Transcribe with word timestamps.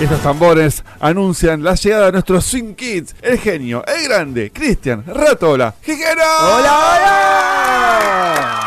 Estos 0.00 0.22
tambores 0.22 0.82
anuncian 0.98 1.62
la 1.62 1.74
llegada 1.74 2.06
de 2.06 2.12
nuestros 2.12 2.46
Swing 2.46 2.74
Kids, 2.74 3.14
el 3.20 3.38
genio, 3.38 3.84
el 3.86 4.08
grande, 4.08 4.50
Cristian, 4.50 5.04
Ratola, 5.06 5.74
Jijero. 5.82 6.22
¡Hola, 6.40 6.78
hola! 6.78 8.66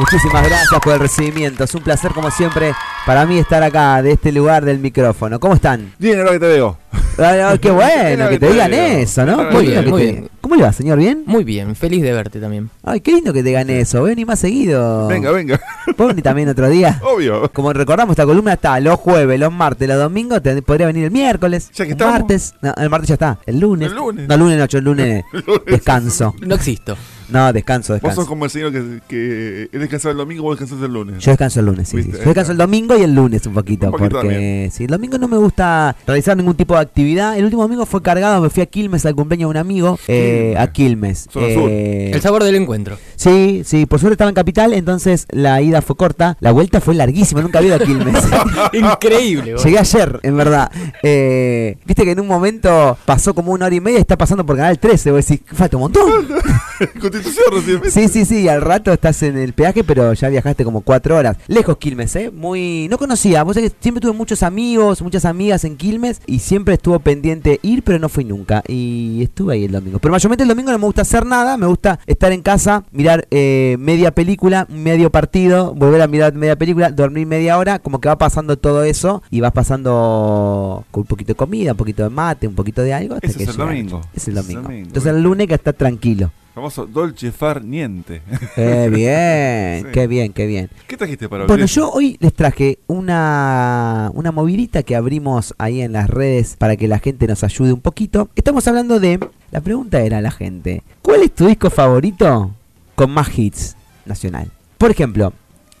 Muchísimas 0.00 0.48
gracias 0.48 0.80
por 0.80 0.94
el 0.94 0.98
recibimiento. 0.98 1.62
Es 1.62 1.72
un 1.76 1.84
placer, 1.84 2.10
como 2.10 2.28
siempre, 2.32 2.74
para 3.06 3.24
mí 3.24 3.38
estar 3.38 3.62
acá, 3.62 4.02
de 4.02 4.10
este 4.12 4.32
lugar 4.32 4.64
del 4.64 4.80
micrófono. 4.80 5.38
¿Cómo 5.38 5.54
están? 5.54 5.94
Bien, 5.96 6.18
ahora 6.18 6.32
que 6.32 6.40
te 6.40 6.48
veo. 6.48 6.76
Ay, 7.16 7.58
qué 7.60 7.70
bueno 7.70 8.28
que 8.28 8.38
te 8.38 8.50
digan 8.52 8.74
eso, 8.74 9.24
¿no? 9.24 9.44
Muy 9.50 9.66
bien, 9.66 9.88
muy 9.88 10.02
bien. 10.02 10.28
¿Cómo 10.40 10.56
le 10.56 10.62
va, 10.64 10.72
señor? 10.72 10.98
¿Bien? 10.98 11.22
Muy 11.26 11.44
bien, 11.44 11.74
feliz 11.76 12.02
de 12.02 12.12
verte 12.12 12.40
también. 12.40 12.68
Ay, 12.82 13.00
qué 13.00 13.12
lindo 13.12 13.32
que 13.32 13.42
te 13.42 13.48
digan 13.48 13.70
eso. 13.70 14.02
Ven 14.02 14.24
más 14.26 14.40
seguido. 14.40 15.06
Venga, 15.08 15.30
venga. 15.30 15.60
¿Puedo 15.96 16.08
venir 16.08 16.22
también 16.24 16.48
otro 16.48 16.68
día? 16.68 17.00
Obvio. 17.04 17.50
Como 17.52 17.72
recordamos, 17.72 18.12
esta 18.14 18.26
columna 18.26 18.54
está 18.54 18.78
los 18.80 18.98
jueves, 18.98 19.38
los 19.38 19.52
martes, 19.52 19.88
los 19.88 19.98
domingos. 19.98 20.42
te- 20.42 20.60
podría 20.62 20.86
venir 20.88 21.04
el 21.04 21.10
miércoles. 21.10 21.70
Ya 21.74 21.86
que 21.86 21.92
el 21.92 21.98
martes. 21.98 22.54
No, 22.60 22.74
el 22.76 22.90
martes 22.90 23.08
ya 23.08 23.14
está. 23.14 23.38
El 23.46 23.60
lunes. 23.60 23.90
El 23.90 23.96
lunes. 23.96 24.28
No, 24.28 24.34
el 24.34 24.40
lunes 24.40 24.58
no, 24.58 24.66
yo 24.66 24.78
el 24.78 24.84
lunes 24.84 25.24
descanso. 25.66 26.34
No 26.40 26.54
existo. 26.56 26.96
No, 27.28 27.52
descanso, 27.52 27.92
Vos 27.94 28.00
sos 28.00 28.08
descanso. 28.10 28.28
como 28.28 28.44
el 28.44 28.50
señor 28.50 28.72
que, 28.72 29.00
que 29.08 29.68
él 29.72 29.80
descansaba 29.80 30.12
el 30.12 30.18
domingo, 30.18 30.42
vos 30.42 30.58
descansás 30.58 30.84
el 30.84 30.92
lunes. 30.92 31.22
Yo 31.24 31.30
descanso 31.32 31.60
el 31.60 31.66
lunes, 31.66 31.88
sí, 31.88 32.02
sí. 32.02 32.10
Yo 32.12 32.18
descanso 32.18 32.52
el 32.52 32.58
domingo 32.58 32.96
y 32.96 33.02
el 33.02 33.14
lunes 33.14 33.46
un 33.46 33.54
poquito, 33.54 33.86
Un 33.86 33.92
poquito 33.92 34.10
porque 34.10 34.28
también. 34.34 34.70
sí, 34.70 34.84
el 34.84 34.90
domingo 34.90 35.18
no 35.18 35.28
me 35.28 35.36
gusta 35.36 35.96
realizar 36.06 36.36
ningún 36.36 36.54
tipo 36.54 36.74
de 36.74 36.80
actividad. 36.80 37.36
El 37.38 37.44
último 37.44 37.62
domingo 37.62 37.86
fue 37.86 38.02
cargado, 38.02 38.40
me 38.42 38.50
fui 38.50 38.62
a 38.62 38.66
Quilmes 38.66 39.04
al 39.06 39.14
cumpleaños 39.14 39.48
de 39.48 39.50
un 39.50 39.56
amigo, 39.56 39.98
eh, 40.08 40.54
a 40.58 40.66
Quilmes. 40.72 41.28
Eh, 41.34 42.10
El 42.12 42.20
sabor 42.20 42.44
del 42.44 42.54
encuentro. 42.56 42.96
sí, 43.16 43.62
sí, 43.64 43.86
por 43.86 44.00
suerte 44.00 44.14
estaba 44.14 44.28
en 44.30 44.34
Capital, 44.34 44.72
entonces 44.72 45.26
la 45.30 45.60
ida 45.62 45.82
fue 45.82 45.96
corta, 45.96 46.36
la 46.40 46.52
vuelta 46.52 46.80
fue 46.80 46.94
larguísima, 46.94 47.40
nunca 47.42 47.58
había 47.58 47.76
ido 47.76 47.82
a 47.82 47.86
Quilmes. 47.86 48.24
Increíble. 48.72 49.54
vos. 49.54 49.64
Llegué 49.64 49.78
ayer, 49.78 50.20
en 50.22 50.36
verdad. 50.36 50.70
Eh, 51.02 51.76
Viste 51.86 52.04
que 52.04 52.12
en 52.12 52.20
un 52.20 52.26
momento 52.26 52.96
pasó 53.04 53.34
como 53.34 53.52
una 53.52 53.66
hora 53.66 53.74
y 53.74 53.80
media 53.80 53.98
y 53.98 54.00
está 54.00 54.16
pasando 54.16 54.44
por 54.44 54.56
Canal 54.56 54.78
13. 54.78 55.10
Vos 55.10 55.26
decís, 55.26 55.44
falta 55.52 55.76
un 55.76 55.82
montón. 55.82 56.26
Constitución 57.00 57.44
recién. 57.52 57.90
Sí, 57.90 58.08
sí, 58.08 58.24
sí, 58.24 58.48
al 58.48 58.60
rato 58.60 58.92
estás 58.92 59.22
en 59.22 59.36
el 59.38 59.52
peaje, 59.52 59.84
pero 59.84 60.12
ya 60.12 60.28
viajaste 60.28 60.64
como 60.64 60.80
cuatro 60.80 61.16
horas. 61.16 61.36
Lejos 61.46 61.76
Quilmes, 61.78 62.14
¿eh? 62.16 62.30
Muy... 62.30 62.88
No 62.88 62.98
conocía, 62.98 63.42
vos 63.42 63.54
sabés 63.54 63.72
que 63.72 63.76
siempre 63.80 64.00
tuve 64.00 64.12
muchos 64.12 64.42
amigos, 64.42 65.02
muchas 65.02 65.24
amigas 65.24 65.64
en 65.64 65.76
Quilmes 65.76 66.20
y 66.26 66.38
siempre 66.40 66.74
estuvo 66.74 66.98
pendiente 66.98 67.60
ir, 67.62 67.82
pero 67.82 67.98
no 67.98 68.08
fui 68.08 68.24
nunca. 68.24 68.62
Y 68.66 69.22
estuve 69.22 69.54
ahí 69.54 69.64
el 69.64 69.72
domingo. 69.72 69.98
Pero 69.98 70.12
mayormente 70.12 70.42
el 70.42 70.48
domingo 70.48 70.72
no 70.72 70.78
me 70.78 70.86
gusta 70.86 71.02
hacer 71.02 71.26
nada, 71.26 71.56
me 71.56 71.66
gusta 71.66 71.98
estar 72.06 72.32
en 72.32 72.42
casa, 72.42 72.84
mirar 72.92 73.26
eh, 73.30 73.76
media 73.78 74.10
película, 74.10 74.66
medio 74.68 75.10
partido, 75.10 75.74
volver 75.74 76.02
a 76.02 76.06
mirar 76.06 76.34
media 76.34 76.56
película, 76.56 76.90
dormir 76.90 77.26
media 77.26 77.58
hora, 77.58 77.78
como 77.78 78.00
que 78.00 78.08
va 78.08 78.18
pasando 78.18 78.56
todo 78.58 78.84
eso 78.84 79.22
y 79.30 79.40
vas 79.40 79.52
pasando 79.52 80.84
con 80.90 81.02
un 81.02 81.06
poquito 81.06 81.28
de 81.28 81.36
comida, 81.36 81.72
un 81.72 81.76
poquito 81.76 82.02
de 82.02 82.10
mate, 82.10 82.46
un 82.46 82.54
poquito 82.54 82.82
de 82.82 82.94
algo. 82.94 83.14
Hasta 83.14 83.26
Ese 83.26 83.38
que 83.38 83.44
es 83.44 83.50
el 83.50 83.56
domingo. 83.56 84.00
Es 84.00 84.04
el 84.04 84.10
Ese 84.14 84.18
es 84.18 84.28
el 84.28 84.34
domingo. 84.34 84.62
domingo, 84.62 84.86
Entonces 84.88 85.12
el 85.12 85.22
lunes 85.22 85.46
que 85.46 85.54
está 85.54 85.72
tranquilo. 85.72 86.30
Famoso 86.54 86.86
Dolce 86.86 87.32
Far 87.32 87.64
Niente. 87.64 88.22
Qué 88.54 88.88
bien, 88.92 89.86
Sí. 89.86 89.90
qué 89.92 90.06
bien, 90.06 90.32
qué 90.32 90.46
bien. 90.46 90.70
¿Qué 90.86 90.96
trajiste 90.96 91.28
para 91.28 91.46
Bueno, 91.46 91.64
hoy? 91.64 91.68
yo 91.68 91.90
hoy 91.90 92.16
les 92.20 92.32
traje 92.32 92.78
una, 92.86 94.10
una 94.14 94.30
movidita 94.30 94.84
que 94.84 94.94
abrimos 94.94 95.52
ahí 95.58 95.80
en 95.80 95.92
las 95.92 96.08
redes 96.08 96.54
para 96.56 96.76
que 96.76 96.86
la 96.86 97.00
gente 97.00 97.26
nos 97.26 97.42
ayude 97.42 97.72
un 97.72 97.80
poquito. 97.80 98.28
Estamos 98.36 98.66
hablando 98.68 99.00
de... 99.00 99.18
La 99.50 99.60
pregunta 99.60 100.00
era 100.00 100.18
a 100.18 100.20
la 100.20 100.30
gente, 100.32 100.82
¿cuál 101.02 101.22
es 101.22 101.32
tu 101.32 101.46
disco 101.46 101.70
favorito 101.70 102.50
con 102.96 103.10
más 103.10 103.36
hits 103.38 103.76
nacional? 104.04 104.50
Por 104.78 104.90
ejemplo, 104.90 105.32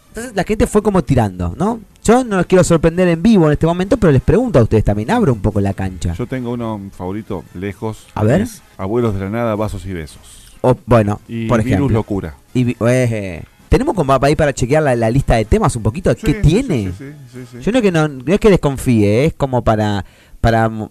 entonces 0.08 0.34
la 0.36 0.44
gente 0.44 0.66
fue 0.68 0.80
como 0.82 1.02
tirando, 1.02 1.54
¿no? 1.58 1.80
Yo 2.04 2.22
no 2.22 2.36
los 2.36 2.46
quiero 2.46 2.62
sorprender 2.62 3.08
en 3.08 3.20
vivo 3.22 3.46
en 3.46 3.52
este 3.52 3.66
momento, 3.66 3.96
pero 3.96 4.12
les 4.12 4.22
pregunto 4.22 4.58
a 4.60 4.62
ustedes 4.62 4.84
también, 4.84 5.10
abro 5.10 5.32
un 5.32 5.40
poco 5.40 5.60
la 5.60 5.72
cancha. 5.74 6.14
Yo 6.14 6.26
tengo 6.26 6.52
uno 6.52 6.80
favorito 6.96 7.42
lejos. 7.54 8.06
A 8.14 8.22
ver. 8.22 8.46
Abuelos 8.76 9.14
de 9.14 9.20
la 9.20 9.30
Nada, 9.30 9.54
Vasos 9.56 9.84
y 9.86 9.92
Besos. 9.92 10.43
O, 10.64 10.76
bueno, 10.86 11.20
Y 11.28 11.46
por 11.46 11.58
Virus 11.62 11.72
ejemplo. 11.74 11.94
Locura. 11.94 12.34
Y, 12.54 12.64
vi- 12.64 12.76
eh, 12.88 13.42
tenemos 13.68 13.94
como 13.94 14.18
para 14.18 14.26
ahí 14.28 14.36
para 14.36 14.52
chequear 14.52 14.82
la, 14.82 14.94
la 14.96 15.10
lista 15.10 15.34
de 15.36 15.44
temas 15.44 15.74
un 15.76 15.82
poquito, 15.82 16.14
¿qué 16.14 16.26
Sí, 16.26 16.32
sí, 16.42 16.48
tiene? 16.48 16.92
sí. 16.96 17.58
Yo 17.60 17.72
no, 17.72 17.82
que 17.82 17.90
no, 17.92 18.08
no 18.08 18.32
es 18.32 18.40
que 18.40 18.50
desconfíe, 18.50 19.26
es 19.26 19.34
como 19.34 19.62
para, 19.64 20.04
para 20.40 20.68
mo- 20.68 20.90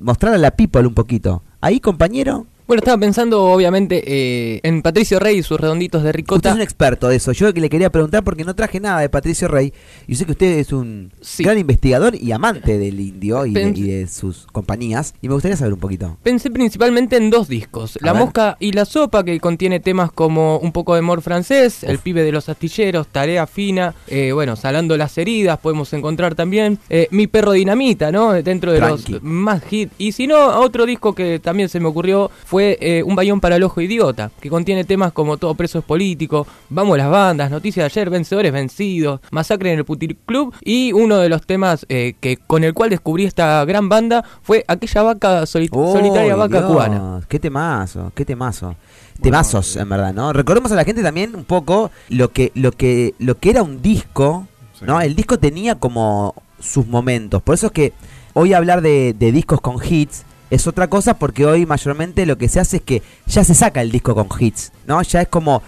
mostrar 0.00 0.34
a 0.34 0.38
la 0.38 0.50
people 0.52 0.86
un 0.86 0.94
poquito. 0.94 1.42
Ahí, 1.60 1.80
compañero, 1.80 2.46
Bueno, 2.70 2.82
estaba 2.82 2.98
pensando, 2.98 3.46
obviamente, 3.46 4.00
eh, 4.06 4.60
en 4.62 4.80
Patricio 4.82 5.18
Rey 5.18 5.38
y 5.38 5.42
sus 5.42 5.58
redonditos 5.58 6.04
de 6.04 6.10
usted 6.10 6.16
ricota. 6.18 6.50
es 6.50 6.54
un 6.54 6.60
experto 6.60 7.08
de 7.08 7.16
eso. 7.16 7.32
Yo 7.32 7.52
que 7.52 7.60
le 7.60 7.68
quería 7.68 7.90
preguntar 7.90 8.22
porque 8.22 8.44
no 8.44 8.54
traje 8.54 8.78
nada 8.78 9.00
de 9.00 9.08
Patricio 9.08 9.48
Rey. 9.48 9.72
Y 10.06 10.14
sé 10.14 10.24
que 10.24 10.30
usted 10.30 10.56
es 10.60 10.72
un 10.72 11.10
Sí. 11.20 11.42
gran 11.42 11.58
investigador 11.58 12.14
y 12.14 12.30
amante 12.30 12.78
del 12.78 13.00
indio 13.00 13.44
y 13.44 13.54
de, 13.54 13.60
Pens- 13.66 13.76
y 13.76 13.82
de 13.90 14.06
sus 14.06 14.46
compañías. 14.52 15.14
Y 15.20 15.26
me 15.26 15.34
gustaría 15.34 15.56
saber 15.56 15.72
un 15.72 15.80
poquito. 15.80 16.16
Pensé 16.22 16.48
principalmente 16.52 17.16
en 17.16 17.30
dos 17.30 17.48
discos, 17.48 17.98
A 18.00 18.06
La 18.06 18.12
ver. 18.12 18.22
Mosca 18.22 18.56
y 18.60 18.70
la 18.70 18.84
Sopa, 18.84 19.24
que 19.24 19.40
contiene 19.40 19.80
temas 19.80 20.12
como 20.12 20.58
Un 20.58 20.70
poco 20.70 20.92
de 20.94 21.00
amor 21.00 21.22
francés, 21.22 21.82
El 21.82 21.98
pibe 21.98 22.22
de 22.22 22.30
los 22.30 22.48
astilleros, 22.48 23.08
Tarea 23.08 23.48
fina, 23.48 23.96
eh, 24.06 24.30
bueno, 24.30 24.54
Salando 24.54 24.96
las 24.96 25.18
heridas, 25.18 25.58
podemos 25.58 25.92
encontrar 25.92 26.36
también 26.36 26.78
eh, 26.88 27.08
Mi 27.10 27.26
perro 27.26 27.50
dinamita, 27.50 28.12
¿no? 28.12 28.32
Dentro 28.34 28.70
de 28.70 28.78
Tranqui. 28.78 29.14
los 29.14 29.22
más 29.24 29.60
hits. 29.72 29.92
Y 29.98 30.12
si 30.12 30.28
no, 30.28 30.60
otro 30.60 30.86
disco 30.86 31.16
que 31.16 31.40
también 31.40 31.68
se 31.68 31.80
me 31.80 31.88
ocurrió 31.88 32.30
fue 32.46 32.59
eh, 32.80 33.02
Un 33.02 33.14
bayón 33.16 33.40
para 33.40 33.56
el 33.56 33.62
ojo 33.62 33.80
idiota, 33.80 34.30
que 34.40 34.48
contiene 34.48 34.84
temas 34.84 35.12
como 35.12 35.36
Todo 35.36 35.54
preso 35.54 35.78
es 35.78 35.84
político, 35.84 36.46
Vamos 36.68 36.96
las 36.98 37.10
bandas, 37.10 37.50
Noticias 37.50 37.82
de 37.84 38.00
ayer, 38.00 38.10
Vencedores 38.10 38.52
vencidos, 38.52 39.20
Masacre 39.30 39.72
en 39.72 39.78
el 39.78 39.84
Putir 39.84 40.16
Club 40.26 40.54
y 40.62 40.92
uno 40.92 41.18
de 41.18 41.28
los 41.28 41.46
temas 41.46 41.86
eh, 41.88 42.14
que 42.20 42.36
con 42.36 42.64
el 42.64 42.74
cual 42.74 42.90
descubrí 42.90 43.24
esta 43.24 43.64
gran 43.64 43.88
banda 43.88 44.24
fue 44.42 44.64
aquella 44.68 45.02
vaca 45.02 45.46
soli- 45.46 45.68
solitaria 45.68 46.34
¡Oh, 46.34 46.38
vaca 46.38 46.58
Dios! 46.58 46.70
cubana. 46.70 47.20
¡Qué 47.28 47.38
temazo! 47.38 48.12
¡Qué 48.14 48.24
temazo! 48.24 48.76
Temazos, 49.20 49.76
en 49.76 49.88
verdad, 49.88 50.14
¿no? 50.14 50.32
Recordemos 50.32 50.72
a 50.72 50.76
la 50.76 50.84
gente 50.84 51.02
también 51.02 51.34
un 51.36 51.44
poco 51.44 51.90
lo 52.08 52.32
que, 52.32 52.52
lo 52.54 52.72
que, 52.72 53.14
lo 53.18 53.36
que 53.38 53.50
era 53.50 53.62
un 53.62 53.82
disco, 53.82 54.46
Sí. 54.78 54.86
¿no? 54.86 54.98
El 55.02 55.14
disco 55.14 55.38
tenía 55.38 55.74
como 55.74 56.34
sus 56.58 56.86
momentos. 56.86 57.42
Por 57.42 57.54
eso 57.54 57.66
es 57.66 57.72
que 57.72 57.92
hoy 58.32 58.54
hablar 58.54 58.80
de, 58.80 59.14
de 59.18 59.30
discos 59.30 59.60
con 59.60 59.76
hits 59.84 60.24
es 60.50 60.66
otra 60.66 60.88
cosa 60.88 61.14
porque 61.18 61.46
hoy 61.46 61.66
mayormente 61.66 62.26
lo 62.26 62.36
que 62.38 62.48
se 62.48 62.60
hace 62.60 62.78
es 62.78 62.82
que 62.82 63.02
ya 63.26 63.44
se 63.44 63.54
saca 63.54 63.80
el 63.82 63.90
disco 63.90 64.14
con 64.14 64.26
hits, 64.38 64.72
¿no? 64.86 65.00
Ya 65.02 65.22
es 65.22 65.28
como 65.28 65.62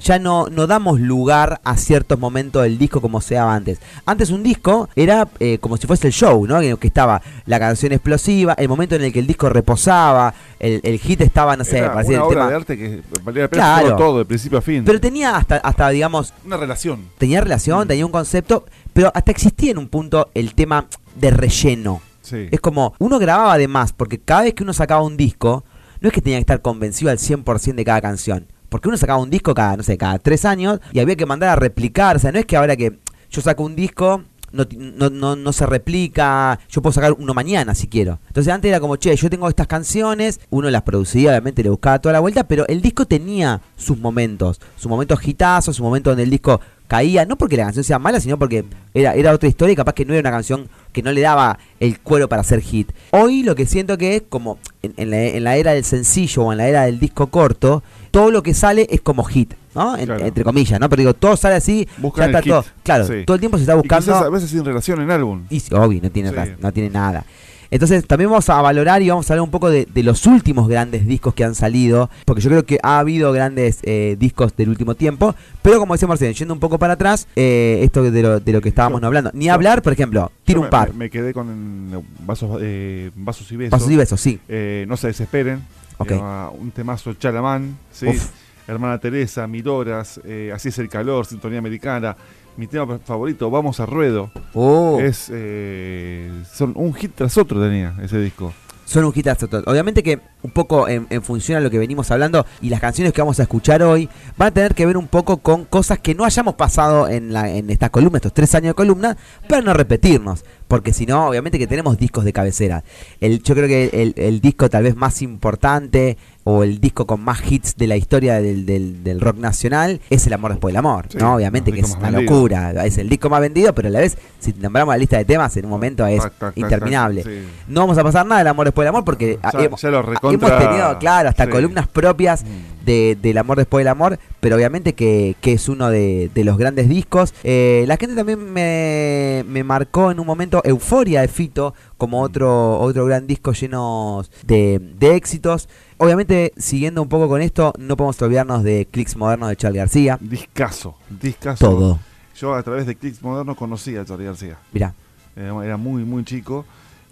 ya 0.00 0.18
no, 0.20 0.46
no 0.48 0.66
damos 0.68 1.00
lugar 1.00 1.60
a 1.64 1.76
ciertos 1.76 2.16
momentos 2.18 2.62
del 2.62 2.78
disco 2.78 3.00
como 3.00 3.20
se 3.20 3.34
daba 3.34 3.54
antes. 3.54 3.78
Antes 4.06 4.30
un 4.30 4.42
disco 4.44 4.88
era 4.94 5.28
eh, 5.40 5.58
como 5.58 5.76
si 5.76 5.86
fuese 5.88 6.06
el 6.08 6.12
show, 6.12 6.46
¿no? 6.46 6.60
Que, 6.60 6.76
que 6.76 6.86
estaba 6.86 7.20
la 7.46 7.58
canción 7.58 7.92
explosiva, 7.92 8.54
el 8.54 8.68
momento 8.68 8.94
en 8.94 9.02
el 9.02 9.12
que 9.12 9.18
el 9.18 9.26
disco 9.26 9.48
reposaba, 9.48 10.34
el, 10.60 10.80
el 10.84 10.98
hit 10.98 11.20
estaba, 11.20 11.56
no 11.56 11.64
sé, 11.64 11.78
Era 11.78 11.92
una 11.94 12.00
el 12.02 12.18
obra 12.20 12.28
tema. 12.28 12.48
de 12.48 12.54
arte 12.54 12.78
que 12.78 13.02
valía 13.24 13.42
la 13.42 13.48
pena 13.50 13.62
Claro. 13.80 13.96
todo, 13.96 14.18
de 14.18 14.24
principio 14.24 14.58
a 14.58 14.62
fin. 14.62 14.84
Pero 14.84 15.00
tenía 15.00 15.36
hasta, 15.36 15.56
hasta, 15.56 15.88
digamos, 15.88 16.32
una 16.44 16.56
relación. 16.56 17.08
tenía 17.18 17.40
relación, 17.40 17.86
tenía 17.88 18.06
un 18.06 18.12
concepto, 18.12 18.64
pero 18.92 19.10
hasta 19.14 19.30
existía 19.32 19.72
en 19.72 19.78
un 19.78 19.88
punto 19.88 20.30
el 20.34 20.54
tema 20.54 20.86
de 21.16 21.30
relleno. 21.30 22.00
Es 22.32 22.60
como, 22.60 22.94
uno 22.98 23.18
grababa 23.18 23.58
de 23.58 23.68
más, 23.68 23.92
porque 23.92 24.18
cada 24.18 24.42
vez 24.42 24.54
que 24.54 24.62
uno 24.62 24.72
sacaba 24.72 25.02
un 25.02 25.16
disco, 25.16 25.64
no 26.00 26.08
es 26.08 26.14
que 26.14 26.20
tenía 26.20 26.38
que 26.38 26.42
estar 26.42 26.62
convencido 26.62 27.10
al 27.10 27.18
100% 27.18 27.74
de 27.74 27.84
cada 27.84 28.00
canción. 28.00 28.46
Porque 28.68 28.88
uno 28.88 28.96
sacaba 28.96 29.20
un 29.20 29.30
disco 29.30 29.54
cada, 29.54 29.76
no 29.76 29.82
sé, 29.82 29.98
cada 29.98 30.18
tres 30.18 30.44
años 30.44 30.80
y 30.92 31.00
había 31.00 31.16
que 31.16 31.26
mandar 31.26 31.50
a 31.50 31.56
replicar. 31.56 32.16
O 32.16 32.18
sea, 32.18 32.32
no 32.32 32.38
es 32.38 32.46
que 32.46 32.56
ahora 32.56 32.74
que 32.74 32.98
yo 33.30 33.40
saco 33.42 33.62
un 33.62 33.76
disco, 33.76 34.24
no, 34.52 34.66
no, 34.76 35.10
no, 35.10 35.36
no 35.36 35.52
se 35.52 35.66
replica, 35.66 36.58
yo 36.68 36.82
puedo 36.82 36.92
sacar 36.92 37.12
uno 37.12 37.34
mañana 37.34 37.74
si 37.74 37.88
quiero. 37.88 38.18
Entonces 38.28 38.52
antes 38.52 38.68
era 38.68 38.80
como, 38.80 38.96
che, 38.96 39.14
yo 39.16 39.30
tengo 39.30 39.48
estas 39.48 39.66
canciones, 39.66 40.40
uno 40.50 40.70
las 40.70 40.82
producía, 40.82 41.30
obviamente 41.30 41.62
le 41.62 41.70
buscaba 41.70 42.00
toda 42.00 42.12
la 42.12 42.20
vuelta, 42.20 42.44
pero 42.44 42.66
el 42.68 42.82
disco 42.82 43.06
tenía 43.06 43.60
sus 43.76 43.98
momentos, 43.98 44.60
sus 44.76 44.88
momentos 44.88 45.26
hitazos, 45.26 45.76
su 45.76 45.82
momento 45.82 46.10
donde 46.10 46.24
el 46.24 46.30
disco 46.30 46.60
caía, 46.86 47.24
no 47.24 47.36
porque 47.36 47.56
la 47.56 47.64
canción 47.64 47.84
sea 47.84 47.98
mala, 47.98 48.20
sino 48.20 48.38
porque 48.38 48.64
era, 48.92 49.14
era 49.14 49.32
otra 49.32 49.48
historia 49.48 49.72
y 49.72 49.76
capaz 49.76 49.94
que 49.94 50.04
no 50.04 50.12
era 50.12 50.20
una 50.20 50.30
canción 50.30 50.68
que 50.92 51.02
no 51.02 51.10
le 51.10 51.22
daba 51.22 51.58
el 51.80 51.98
cuero 52.00 52.28
para 52.28 52.42
hacer 52.42 52.60
hit. 52.60 52.92
Hoy 53.12 53.42
lo 53.42 53.54
que 53.54 53.64
siento 53.64 53.96
que 53.96 54.16
es 54.16 54.22
como 54.28 54.58
en, 54.82 54.92
en 54.98 55.10
la, 55.10 55.22
en 55.22 55.44
la 55.44 55.56
era 55.56 55.72
del 55.72 55.84
sencillo 55.84 56.42
o 56.42 56.52
en 56.52 56.58
la 56.58 56.68
era 56.68 56.82
del 56.82 57.00
disco 57.00 57.28
corto, 57.28 57.82
todo 58.12 58.30
lo 58.30 58.44
que 58.44 58.54
sale 58.54 58.86
es 58.90 59.00
como 59.00 59.24
hit, 59.24 59.54
¿no? 59.74 59.96
En- 59.96 60.04
Claro. 60.06 60.24
Entre 60.24 60.44
comillas, 60.44 60.78
¿no? 60.78 60.88
Pero 60.88 61.00
digo, 61.00 61.14
todo 61.14 61.36
sale 61.36 61.56
así, 61.56 61.88
Buscan 61.98 62.26
ya 62.26 62.26
está 62.26 62.38
el 62.38 62.44
hit, 62.44 62.52
todo. 62.52 62.64
Claro, 62.84 63.06
sí. 63.08 63.14
todo 63.26 63.34
el 63.34 63.40
tiempo 63.40 63.56
se 63.56 63.62
está 63.64 63.72
Y 63.72 63.76
buscando. 63.78 64.06
quizás 64.06 64.22
a 64.22 64.28
veces 64.28 64.50
sin 64.50 64.64
relación 64.64 65.00
en 65.00 65.10
álbum. 65.10 65.42
Y 65.50 65.58
sí, 65.58 65.74
obvio, 65.74 66.00
no 66.00 66.10
tiene, 66.10 66.30
Sí. 66.30 66.52
no 66.60 66.72
tiene 66.72 66.90
nada. 66.90 67.24
Entonces 67.70 68.06
también 68.06 68.28
vamos 68.28 68.50
a 68.50 68.60
valorar 68.60 69.00
y 69.00 69.08
vamos 69.08 69.30
a 69.30 69.32
hablar 69.32 69.44
un 69.44 69.50
poco 69.50 69.70
de, 69.70 69.86
de 69.86 70.02
los 70.02 70.26
últimos 70.26 70.68
grandes 70.68 71.06
discos 71.06 71.32
que 71.32 71.42
han 71.42 71.54
salido, 71.54 72.10
porque 72.26 72.42
yo 72.42 72.50
creo 72.50 72.66
que 72.66 72.78
ha 72.82 72.98
habido 72.98 73.32
grandes 73.32 73.78
eh, 73.84 74.14
discos 74.20 74.54
del 74.54 74.68
último 74.68 74.94
tiempo, 74.94 75.34
pero 75.62 75.78
como 75.78 75.94
decía 75.94 76.06
Marcelo, 76.06 76.32
yendo 76.32 76.52
un 76.52 76.60
poco 76.60 76.78
para 76.78 76.92
atrás, 76.92 77.26
eh, 77.34 77.80
esto 77.82 78.02
de 78.02 78.22
lo, 78.22 78.40
de 78.40 78.52
lo 78.52 78.60
que 78.60 78.68
estábamos 78.68 79.00
Yo- 79.00 79.06
hablando, 79.06 79.30
ni 79.32 79.46
yo- 79.46 79.54
hablar, 79.54 79.80
por 79.80 79.94
ejemplo, 79.94 80.30
tira 80.44 80.60
un 80.60 80.68
par, 80.68 80.90
Me, 80.92 81.04
me 81.06 81.10
quedé 81.10 81.32
con 81.32 81.48
el 81.48 81.98
vasos, 82.26 82.58
eh, 82.60 83.10
vasos 83.16 83.50
y 83.50 83.56
besos. 83.56 83.70
pasos 83.70 83.90
y 83.90 83.96
besos, 83.96 84.20
sí. 84.20 84.38
Eh, 84.50 84.84
no 84.86 84.98
se 84.98 85.06
desesperen. 85.06 85.62
Un 85.98 86.70
temazo 86.70 87.14
Chalamán. 87.14 87.78
¿sí? 87.90 88.06
Uf. 88.08 88.30
Hermana 88.66 88.98
Teresa, 88.98 89.46
Mil 89.46 89.66
Horas, 89.68 90.20
eh, 90.24 90.52
Así 90.54 90.68
es 90.68 90.78
el 90.78 90.88
calor, 90.88 91.26
Sintonía 91.26 91.58
Americana. 91.58 92.16
Mi 92.56 92.66
tema 92.66 92.98
favorito, 92.98 93.50
Vamos 93.50 93.80
a 93.80 93.86
Ruedo. 93.86 94.30
Oh, 94.54 95.00
Es, 95.00 95.30
eh, 95.32 96.30
son 96.52 96.72
un 96.76 96.92
hit 96.94 97.12
tras 97.14 97.36
otro 97.38 97.60
tenía 97.62 97.94
ese 98.02 98.18
disco. 98.18 98.52
Son 98.92 99.04
un 99.04 99.12
hitazo. 99.14 99.48
Obviamente 99.66 100.02
que 100.02 100.20
un 100.42 100.50
poco 100.50 100.88
en, 100.88 101.06
en 101.10 101.22
función 101.22 101.58
a 101.58 101.60
lo 101.60 101.70
que 101.70 101.78
venimos 101.78 102.10
hablando 102.10 102.46
y 102.60 102.68
las 102.68 102.80
canciones 102.80 103.12
que 103.12 103.20
vamos 103.20 103.40
a 103.40 103.42
escuchar 103.42 103.82
hoy 103.82 104.08
van 104.36 104.48
a 104.48 104.50
tener 104.50 104.74
que 104.74 104.86
ver 104.86 104.96
un 104.96 105.08
poco 105.08 105.38
con 105.38 105.64
cosas 105.64 105.98
que 105.98 106.14
no 106.14 106.24
hayamos 106.24 106.54
pasado 106.54 107.08
en, 107.08 107.32
la, 107.32 107.50
en 107.50 107.70
estas 107.70 107.90
columnas, 107.90 108.20
estos 108.20 108.34
tres 108.34 108.54
años 108.54 108.70
de 108.70 108.74
columna, 108.74 109.16
para 109.48 109.62
no 109.62 109.74
repetirnos. 109.74 110.44
Porque 110.68 110.92
si 110.92 111.04
no, 111.04 111.28
obviamente 111.28 111.58
que 111.58 111.66
tenemos 111.66 111.98
discos 111.98 112.24
de 112.24 112.32
cabecera. 112.32 112.82
El, 113.20 113.42
yo 113.42 113.54
creo 113.54 113.68
que 113.68 114.14
el 114.16 114.40
disco 114.40 114.70
tal 114.70 114.84
vez 114.84 114.96
más 114.96 115.20
importante 115.20 116.16
o 116.44 116.64
el 116.64 116.80
disco 116.80 117.06
con 117.06 117.20
más 117.22 117.40
hits 117.50 117.76
de 117.76 117.86
la 117.86 117.96
historia 117.96 118.40
del, 118.40 118.66
del- 118.66 119.04
del 119.04 119.20
rock 119.20 119.36
nacional 119.38 120.00
es 120.10 120.26
El 120.26 120.32
Amor 120.32 120.50
Después 120.52 120.72
del 120.72 120.78
Amor. 120.78 121.06
Sí, 121.08 121.18
¿no? 121.18 121.34
Obviamente 121.36 121.72
que 121.72 121.80
es 121.80 121.90
una 121.94 122.10
vendido. 122.10 122.22
locura. 122.32 122.84
Es 122.84 122.98
el 122.98 123.08
disco 123.08 123.30
más 123.30 123.40
vendido, 123.40 123.72
pero 123.74 123.88
a 123.88 123.90
la 123.92 124.00
vez, 124.00 124.18
si 124.40 124.52
nombramos 124.54 124.92
la 124.94 124.98
lista 124.98 125.18
de 125.18 125.24
temas, 125.24 125.56
en 125.56 125.64
un 125.66 125.70
momento 125.70 126.04
es 126.06 126.20
Tac, 126.20 126.32
tac, 126.32 126.38
tac, 126.54 126.58
interminable. 126.58 127.22
tac, 127.22 127.32
sí. 127.32 127.38
No 127.68 127.80
vamos 127.82 127.96
a 127.98 128.02
pasar 128.02 128.26
nada 128.26 128.40
del 128.40 128.48
amor 128.48 128.66
después 128.66 128.84
del 128.84 128.88
amor 128.88 129.04
porque 129.04 129.38
Ya- 129.42 129.50
ah, 129.52 129.62
hemos, 129.62 129.80
ya 129.80 129.90
lo 129.90 130.02
recontra- 130.02 130.48
hemos 130.48 130.66
tenido, 130.68 130.98
claro, 130.98 131.28
hasta 131.28 131.44
sí. 131.44 131.50
columnas 131.50 131.86
propias 131.86 132.42
Mm. 132.44 132.81
De, 132.84 133.16
del 133.20 133.38
amor 133.38 133.58
después 133.58 133.80
del 133.80 133.88
amor, 133.88 134.18
pero 134.40 134.56
obviamente 134.56 134.94
que, 134.94 135.36
que 135.40 135.52
es 135.52 135.68
uno 135.68 135.90
de, 135.90 136.30
de 136.34 136.44
los 136.44 136.58
grandes 136.58 136.88
discos. 136.88 137.34
Eh, 137.44 137.84
la 137.86 137.96
gente 137.96 138.14
también 138.14 138.52
me, 138.52 139.44
me 139.48 139.64
marcó 139.64 140.10
en 140.10 140.20
un 140.20 140.26
momento 140.26 140.60
Euforia 140.64 141.20
de 141.20 141.28
Fito 141.28 141.74
como 141.98 142.20
otro, 142.20 142.78
otro 142.80 143.04
gran 143.04 143.26
disco 143.26 143.52
lleno 143.52 144.24
de, 144.44 144.80
de 144.98 145.16
éxitos. 145.16 145.68
Obviamente, 145.98 146.52
siguiendo 146.56 147.00
un 147.02 147.08
poco 147.08 147.28
con 147.28 147.40
esto, 147.40 147.72
no 147.78 147.96
podemos 147.96 148.20
olvidarnos 148.22 148.62
de 148.64 148.88
Clicks 148.90 149.16
Modernos 149.16 149.48
de 149.50 149.56
Charlie 149.56 149.78
García. 149.78 150.18
Discaso, 150.20 150.96
discaso. 151.08 151.64
Todo. 151.64 151.98
Yo 152.36 152.54
a 152.54 152.62
través 152.62 152.86
de 152.86 152.96
Clicks 152.96 153.22
Modernos 153.22 153.56
conocí 153.56 153.96
a 153.96 154.04
Charlie 154.04 154.26
García. 154.26 154.58
Mirá. 154.72 154.94
Era, 155.36 155.64
era 155.64 155.76
muy, 155.76 156.04
muy 156.04 156.24
chico. 156.24 156.64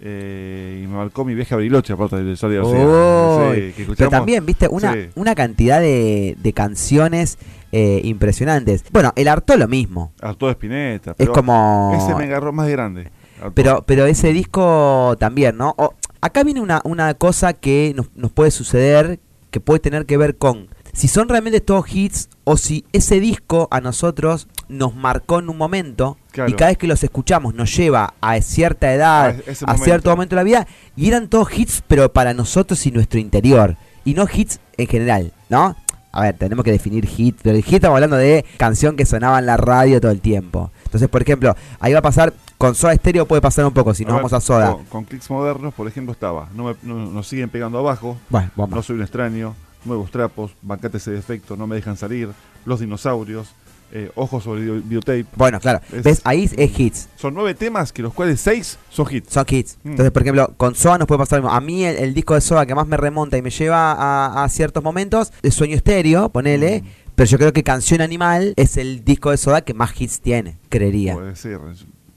Eh, 0.03 0.81
y 0.83 0.87
me 0.87 0.95
marcó 0.95 1.23
mi 1.23 1.35
vieja 1.35 1.55
Bariloche, 1.55 1.93
aparte 1.93 2.15
de. 2.17 2.31
Uy, 2.31 2.35
Sí, 2.35 3.73
que 3.85 3.93
Pero 3.95 4.09
también, 4.09 4.45
viste, 4.45 4.67
una, 4.67 4.93
Sí. 4.93 5.09
una 5.15 5.35
cantidad 5.35 5.79
de, 5.79 6.35
de 6.41 6.53
canciones 6.53 7.37
eh, 7.71 8.01
impresionantes. 8.03 8.83
Bueno, 8.91 9.13
el 9.15 9.27
Arto 9.27 9.55
lo 9.57 9.67
mismo. 9.67 10.11
Arturo 10.21 10.51
Espineta. 10.51 11.11
Es 11.11 11.17
pero 11.17 11.33
como... 11.33 11.93
Ese 11.95 12.15
me 12.15 12.25
agarró 12.25 12.51
más 12.51 12.65
de 12.65 12.71
grande. 12.73 13.11
Pero, 13.53 13.83
pero 13.87 14.05
ese 14.05 14.33
disco 14.33 15.15
también, 15.19 15.57
¿no? 15.57 15.73
O- 15.77 15.93
acá 16.19 16.43
viene 16.43 16.61
una, 16.61 16.81
una 16.83 17.13
cosa 17.13 17.53
que 17.53 17.93
nos, 17.95 18.07
nos 18.15 18.31
puede 18.31 18.51
suceder, 18.51 19.19
que 19.51 19.59
puede 19.59 19.79
tener 19.79 20.05
que 20.05 20.17
ver 20.17 20.35
con 20.37 20.67
si 20.93 21.07
son 21.07 21.29
realmente 21.29 21.61
todos 21.61 21.85
hits 21.93 22.29
o 22.43 22.57
si 22.57 22.85
ese 22.93 23.19
disco 23.19 23.67
a 23.71 23.81
nosotros 23.81 24.47
nos 24.67 24.95
marcó 24.95 25.39
en 25.39 25.49
un 25.49 25.57
momento 25.57 26.17
Claro. 26.31 26.49
y 26.49 26.53
cada 26.53 26.71
vez 26.71 26.77
que 26.77 26.87
los 26.87 27.03
escuchamos 27.03 27.53
nos 27.55 27.75
lleva 27.75 28.13
a 28.21 28.39
cierta 28.41 28.93
edad, 28.93 29.35
A 29.65 29.77
cierto 29.77 30.09
momento. 30.11 30.35
de 30.35 30.39
la 30.39 30.43
vida 30.43 30.67
y 30.95 31.07
eran 31.09 31.27
todos 31.27 31.49
hits 31.57 31.83
pero 31.87 32.11
para 32.13 32.33
nosotros 32.33 32.85
y 32.85 32.91
nuestro 32.91 33.19
interior 33.19 33.75
y 34.05 34.13
no 34.13 34.25
hits 34.33 34.59
en 34.77 34.87
general, 34.87 35.33
¿no? 35.49 35.75
A 36.13 36.23
ver, 36.23 36.37
tenemos 36.37 36.65
que 36.65 36.71
definir 36.71 37.05
hit, 37.07 37.37
pero 37.41 37.55
el 37.55 37.63
hit 37.63 37.75
estamos 37.75 37.95
hablando 37.95 38.17
de 38.17 38.43
canción 38.57 38.97
que 38.97 39.05
sonaba 39.05 39.39
en 39.39 39.45
la 39.45 39.55
radio 39.55 40.01
todo 40.01 40.11
el 40.11 40.19
tiempo. 40.19 40.69
Entonces, 40.83 41.07
por 41.07 41.21
ejemplo, 41.21 41.55
ahí 41.79 41.93
va 41.93 41.99
a 41.99 42.01
pasar, 42.01 42.33
con 42.57 42.75
Soda 42.75 42.93
Stereo 42.95 43.25
puede 43.25 43.41
pasar 43.41 43.63
un 43.65 43.71
poco, 43.73 43.93
si 43.93 44.03
nos 44.03 44.15
ver, 44.15 44.19
vamos 44.23 44.33
a 44.33 44.41
Soda. 44.41 44.73
Con, 44.73 44.85
con 44.85 45.05
Clicks 45.05 45.29
Modernos, 45.29 45.73
por 45.73 45.87
ejemplo, 45.87 46.11
estaba. 46.11 46.49
No 46.53 46.65
me, 46.65 46.75
no- 46.83 47.09
nos 47.09 47.27
siguen 47.29 47.49
pegando 47.49 47.79
abajo. 47.79 48.17
Bueno. 48.29 48.51
No 48.69 48.83
soy 48.83 48.97
un 48.97 49.03
extraño. 49.03 49.55
Nuevos 49.85 50.11
trapos. 50.11 50.51
Bancate 50.61 50.97
ese 50.97 51.11
defecto. 51.11 51.55
No 51.57 51.67
me 51.67 51.75
dejan 51.75 51.97
salir. 51.97 52.29
Los 52.65 52.79
dinosaurios. 52.79 53.47
eh, 53.93 54.09
ojos 54.15 54.45
sobre 54.45 54.61
video- 54.61 54.81
videotape. 54.81 55.25
Bueno, 55.35 55.59
claro. 55.59 55.81
Es- 55.91 56.03
¿Ves? 56.03 56.21
Ahí 56.23 56.49
es 56.55 56.79
hits. 56.79 57.09
Son 57.17 57.33
nueve 57.33 57.53
temas, 57.55 57.91
que 57.91 58.01
los 58.01 58.13
cuales 58.13 58.39
seis 58.39 58.77
son 58.89 59.05
hits. 59.13 59.33
Son 59.33 59.45
hits. 59.49 59.77
Mm. 59.83 59.89
Entonces, 59.89 60.11
por 60.13 60.21
ejemplo, 60.21 60.53
con 60.55 60.75
Soda 60.75 60.97
nos 60.97 61.09
puede 61.09 61.19
pasar 61.19 61.39
lo 61.39 61.43
mismo. 61.47 61.57
A 61.57 61.59
mí 61.59 61.83
el, 61.83 61.97
el 61.97 62.13
disco 62.13 62.33
de 62.33 62.39
Soda 62.39 62.65
que 62.65 62.73
más 62.73 62.87
me 62.87 62.95
remonta 62.95 63.37
y 63.37 63.41
me 63.41 63.49
lleva 63.49 63.91
a, 63.91 64.45
a 64.45 64.47
ciertos 64.47 64.81
momentos 64.81 65.33
es 65.41 65.53
Sueño 65.55 65.75
Estéreo, 65.75 66.29
ponele. 66.29 66.83
Mm. 66.83 66.87
Pero 67.15 67.29
yo 67.29 67.37
creo 67.37 67.51
que 67.51 67.63
Canción 67.63 67.99
Animal 67.99 68.53
es 68.55 68.77
el 68.77 69.03
disco 69.03 69.29
de 69.31 69.35
Soda 69.35 69.59
que 69.59 69.73
más 69.73 69.91
hits 69.99 70.21
tiene, 70.21 70.57
creería. 70.69 71.15
Puede 71.15 71.35
ser. 71.35 71.59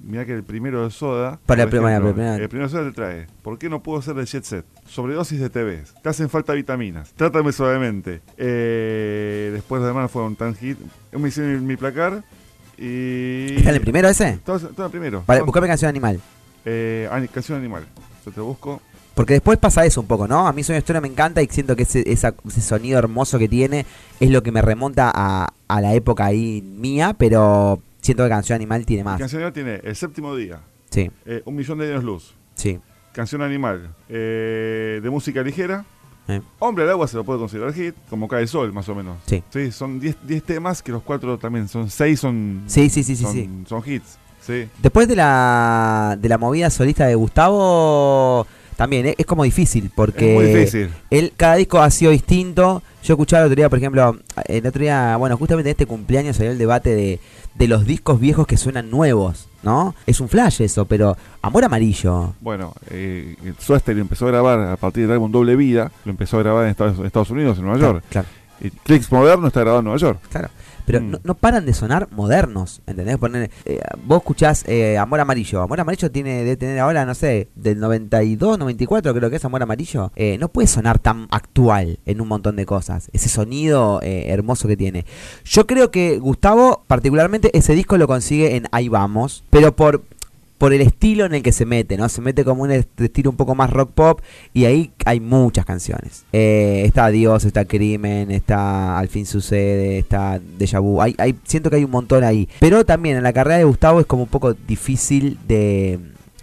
Mira 0.06 0.26
que 0.26 0.32
el 0.34 0.42
primero 0.44 0.84
de 0.84 0.90
Soda. 0.90 1.38
Para 1.46 1.62
el 1.62 1.68
ejemplo, 1.68 1.88
el 1.88 2.02
primero. 2.14 2.34
el 2.34 2.48
primero 2.48 2.68
de 2.68 2.72
Soda 2.76 2.88
te 2.90 2.94
trae. 2.94 3.26
¿Por 3.42 3.58
qué 3.58 3.68
no 3.70 3.82
puedo 3.82 4.02
ser 4.02 4.14
de 4.14 4.26
Jet 4.26 4.44
Set? 4.44 4.64
Sobredosis 4.86 5.40
de 5.40 5.48
TVs. 5.48 5.94
Te 6.02 6.08
hacen 6.10 6.28
falta 6.28 6.52
vitaminas. 6.52 7.12
Trátame 7.14 7.52
suavemente. 7.52 8.20
Eh, 8.36 9.50
después 9.52 9.80
de 9.82 9.88
demás 9.88 10.10
fueron 10.10 10.36
tan 10.36 10.54
hit. 10.56 10.78
Me 11.12 11.28
hicieron 11.28 11.66
mi, 11.66 11.76
placar. 11.76 12.22
Y. 12.76 13.54
¿Está 13.56 13.70
en 13.70 13.76
el 13.76 13.80
primero 13.80 14.08
ese? 14.08 14.30
Estaba, 14.30 14.58
estaba 14.58 14.88
primero. 14.88 15.24
Vale, 15.26 15.42
buscame 15.42 15.66
Canción 15.68 15.88
Animal. 15.88 16.20
Eh, 16.64 17.08
canción 17.32 17.58
animal. 17.58 17.84
Yo 18.24 18.32
te 18.32 18.40
busco. 18.40 18.80
Porque 19.14 19.34
después 19.34 19.58
pasa 19.58 19.84
eso 19.84 20.00
un 20.00 20.06
poco, 20.08 20.26
¿no? 20.26 20.48
A 20.48 20.52
mí 20.52 20.64
Sueño 20.64 20.78
Estéreo 20.78 21.00
me 21.00 21.08
encanta 21.08 21.40
y 21.40 21.46
siento 21.46 21.76
que 21.76 21.84
ese, 21.84 22.02
esa- 22.10 22.34
ese 22.46 22.60
sonido 22.60 22.98
hermoso 22.98 23.38
que 23.38 23.48
tiene 23.48 23.86
es 24.18 24.30
lo 24.30 24.42
que 24.42 24.50
me 24.50 24.60
remonta 24.60 25.12
a, 25.14 25.52
a 25.68 25.80
la 25.80 25.94
época 25.94 26.24
ahí 26.24 26.62
mía, 26.62 27.14
pero 27.16 27.80
siento 28.04 28.22
que 28.22 28.28
Canción 28.28 28.56
Animal 28.56 28.84
tiene 28.86 29.02
más. 29.04 29.18
Canción 29.18 29.40
animal 29.42 29.52
tiene 29.52 29.80
El 29.82 29.96
séptimo 29.96 30.36
día. 30.36 30.60
Sí, 30.90 31.10
eh, 31.26 31.42
un 31.44 31.54
millón 31.56 31.78
de 31.78 31.90
años 31.92 32.04
luz. 32.04 32.34
sí. 32.54 32.78
Canción 33.12 33.42
animal. 33.42 33.94
eh, 34.08 34.98
de 35.02 35.08
música 35.10 35.40
ligera. 35.42 35.84
Eh. 36.26 36.40
Hombre 36.58 36.82
al 36.84 36.90
agua 36.90 37.06
se 37.06 37.16
lo 37.16 37.22
puede 37.22 37.38
considerar 37.38 37.72
hit. 37.72 37.94
Como 38.10 38.26
cae 38.26 38.42
el 38.42 38.48
sol, 38.48 38.72
más 38.72 38.88
o 38.88 38.94
menos. 38.94 39.18
Sí. 39.26 39.42
Sí, 39.50 39.70
son 39.70 40.00
10 40.00 40.16
10 40.26 40.42
temas 40.42 40.82
que 40.82 40.90
los 40.90 41.02
cuatro 41.02 41.38
también 41.38 41.68
son 41.68 41.90
6 41.90 42.18
son, 42.18 42.64
Sí, 42.66 42.88
sí, 42.90 43.04
sí, 43.04 43.14
sí, 43.14 43.22
son, 43.22 43.32
sí. 43.32 43.48
son 43.68 43.82
hits. 43.86 44.18
Sí. 44.40 44.68
Después 44.82 45.06
de 45.06 45.14
la, 45.16 46.16
de 46.20 46.28
la 46.28 46.38
movida 46.38 46.70
solista 46.70 47.06
de 47.06 47.14
Gustavo, 47.14 48.46
también 48.76 49.06
eh, 49.06 49.14
es 49.18 49.26
como 49.26 49.44
difícil, 49.44 49.90
porque 49.94 50.34
muy 50.34 50.46
difícil. 50.46 50.90
él, 51.10 51.32
cada 51.36 51.56
disco 51.56 51.80
ha 51.80 51.90
sido 51.90 52.10
distinto. 52.10 52.82
Yo 53.02 53.14
escuchaba 53.14 53.42
el 53.42 53.46
otro 53.48 53.56
día, 53.56 53.68
por 53.68 53.78
ejemplo, 53.78 54.18
el 54.46 54.66
otro 54.66 54.80
día, 54.80 55.16
bueno, 55.16 55.36
justamente 55.36 55.68
en 55.70 55.72
este 55.72 55.86
cumpleaños 55.86 56.36
salió 56.36 56.52
el 56.52 56.58
debate 56.58 56.94
de, 56.94 57.20
de 57.54 57.68
los 57.68 57.84
discos 57.86 58.18
viejos 58.18 58.46
que 58.46 58.56
suenan 58.56 58.90
nuevos, 58.90 59.48
¿no? 59.62 59.94
Es 60.06 60.20
un 60.20 60.28
flash 60.28 60.62
eso, 60.62 60.86
pero 60.86 61.16
Amor 61.42 61.64
Amarillo. 61.64 62.34
Bueno, 62.40 62.74
eh, 62.90 63.36
Soda 63.58 63.78
Stereo 63.78 64.00
empezó 64.00 64.26
a 64.26 64.30
grabar 64.30 64.58
a 64.60 64.76
partir 64.76 65.02
del 65.02 65.12
álbum 65.12 65.30
Doble 65.30 65.54
Vida. 65.54 65.92
Lo 66.04 66.10
empezó 66.10 66.38
a 66.38 66.42
grabar 66.42 66.64
en 66.64 66.70
Estados, 66.70 67.30
Unidos, 67.30 67.58
en 67.58 67.64
Nueva 67.64 67.78
York. 67.78 68.04
Claro, 68.08 68.28
Clicks 68.84 69.12
Moderno 69.12 69.48
está 69.48 69.60
grabado 69.60 69.80
en 69.80 69.84
Nueva 69.84 69.98
York. 69.98 70.20
claro. 70.30 70.48
Pero 70.86 71.00
Mm. 71.00 71.10
no, 71.10 71.20
no 71.24 71.34
paran 71.34 71.66
de 71.66 71.72
sonar 71.74 72.08
modernos, 72.10 72.82
¿entendés? 72.86 73.16
Poner, 73.18 73.50
eh, 73.64 73.80
vos 74.04 74.18
escuchás 74.18 74.64
eh, 74.66 74.98
Amor 74.98 75.20
Amarillo. 75.20 75.62
Amor 75.62 75.80
Amarillo 75.80 76.10
tiene 76.10 76.44
de 76.44 76.56
tener 76.56 76.78
ahora, 76.78 77.04
no 77.06 77.14
sé, 77.14 77.48
del 77.54 77.78
92, 77.80 78.58
94 78.58 79.14
creo 79.14 79.30
que 79.30 79.36
es 79.36 79.44
Amor 79.44 79.62
Amarillo. 79.62 80.12
Eh, 80.16 80.36
no 80.38 80.48
puede 80.48 80.68
sonar 80.68 80.98
tan 80.98 81.26
actual 81.30 81.98
en 82.06 82.20
un 82.20 82.28
montón 82.28 82.56
de 82.56 82.66
cosas. 82.66 83.08
Ese 83.12 83.28
sonido 83.28 84.00
eh, 84.02 84.26
hermoso 84.28 84.68
que 84.68 84.76
tiene. 84.76 85.06
Yo 85.44 85.66
creo 85.66 85.90
que 85.90 86.18
Gustavo, 86.18 86.84
particularmente, 86.86 87.56
ese 87.56 87.74
disco 87.74 87.96
lo 87.96 88.06
consigue 88.06 88.56
en 88.56 88.66
Ahí 88.72 88.88
Vamos, 88.88 89.44
pero 89.50 89.74
por 89.74 90.02
por 90.58 90.72
el 90.72 90.80
estilo 90.80 91.24
en 91.26 91.34
el 91.34 91.42
que 91.42 91.52
se 91.52 91.66
mete, 91.66 91.96
¿no? 91.96 92.08
Se 92.08 92.20
mete 92.20 92.44
como 92.44 92.62
un 92.62 92.70
est- 92.70 93.00
estilo 93.00 93.28
un 93.30 93.36
poco 93.36 93.54
más 93.54 93.70
rock 93.70 93.90
pop 93.92 94.20
y 94.52 94.64
ahí 94.66 94.92
hay 95.04 95.20
muchas 95.20 95.64
canciones. 95.64 96.24
Eh, 96.32 96.82
está 96.86 97.08
Dios, 97.08 97.44
está 97.44 97.64
Crimen, 97.64 98.30
está 98.30 98.98
Al 98.98 99.08
fin 99.08 99.26
sucede, 99.26 99.98
está 99.98 100.40
Deja 100.58 100.78
Vu. 100.78 101.02
Hay, 101.02 101.14
hay, 101.18 101.34
siento 101.44 101.70
que 101.70 101.76
hay 101.76 101.84
un 101.84 101.90
montón 101.90 102.22
ahí. 102.24 102.48
Pero 102.60 102.84
también 102.84 103.16
en 103.16 103.22
la 103.24 103.32
carrera 103.32 103.58
de 103.58 103.64
Gustavo 103.64 104.00
es 104.00 104.06
como 104.06 104.22
un 104.22 104.28
poco 104.28 104.54
difícil 104.54 105.38
de, 105.48 105.98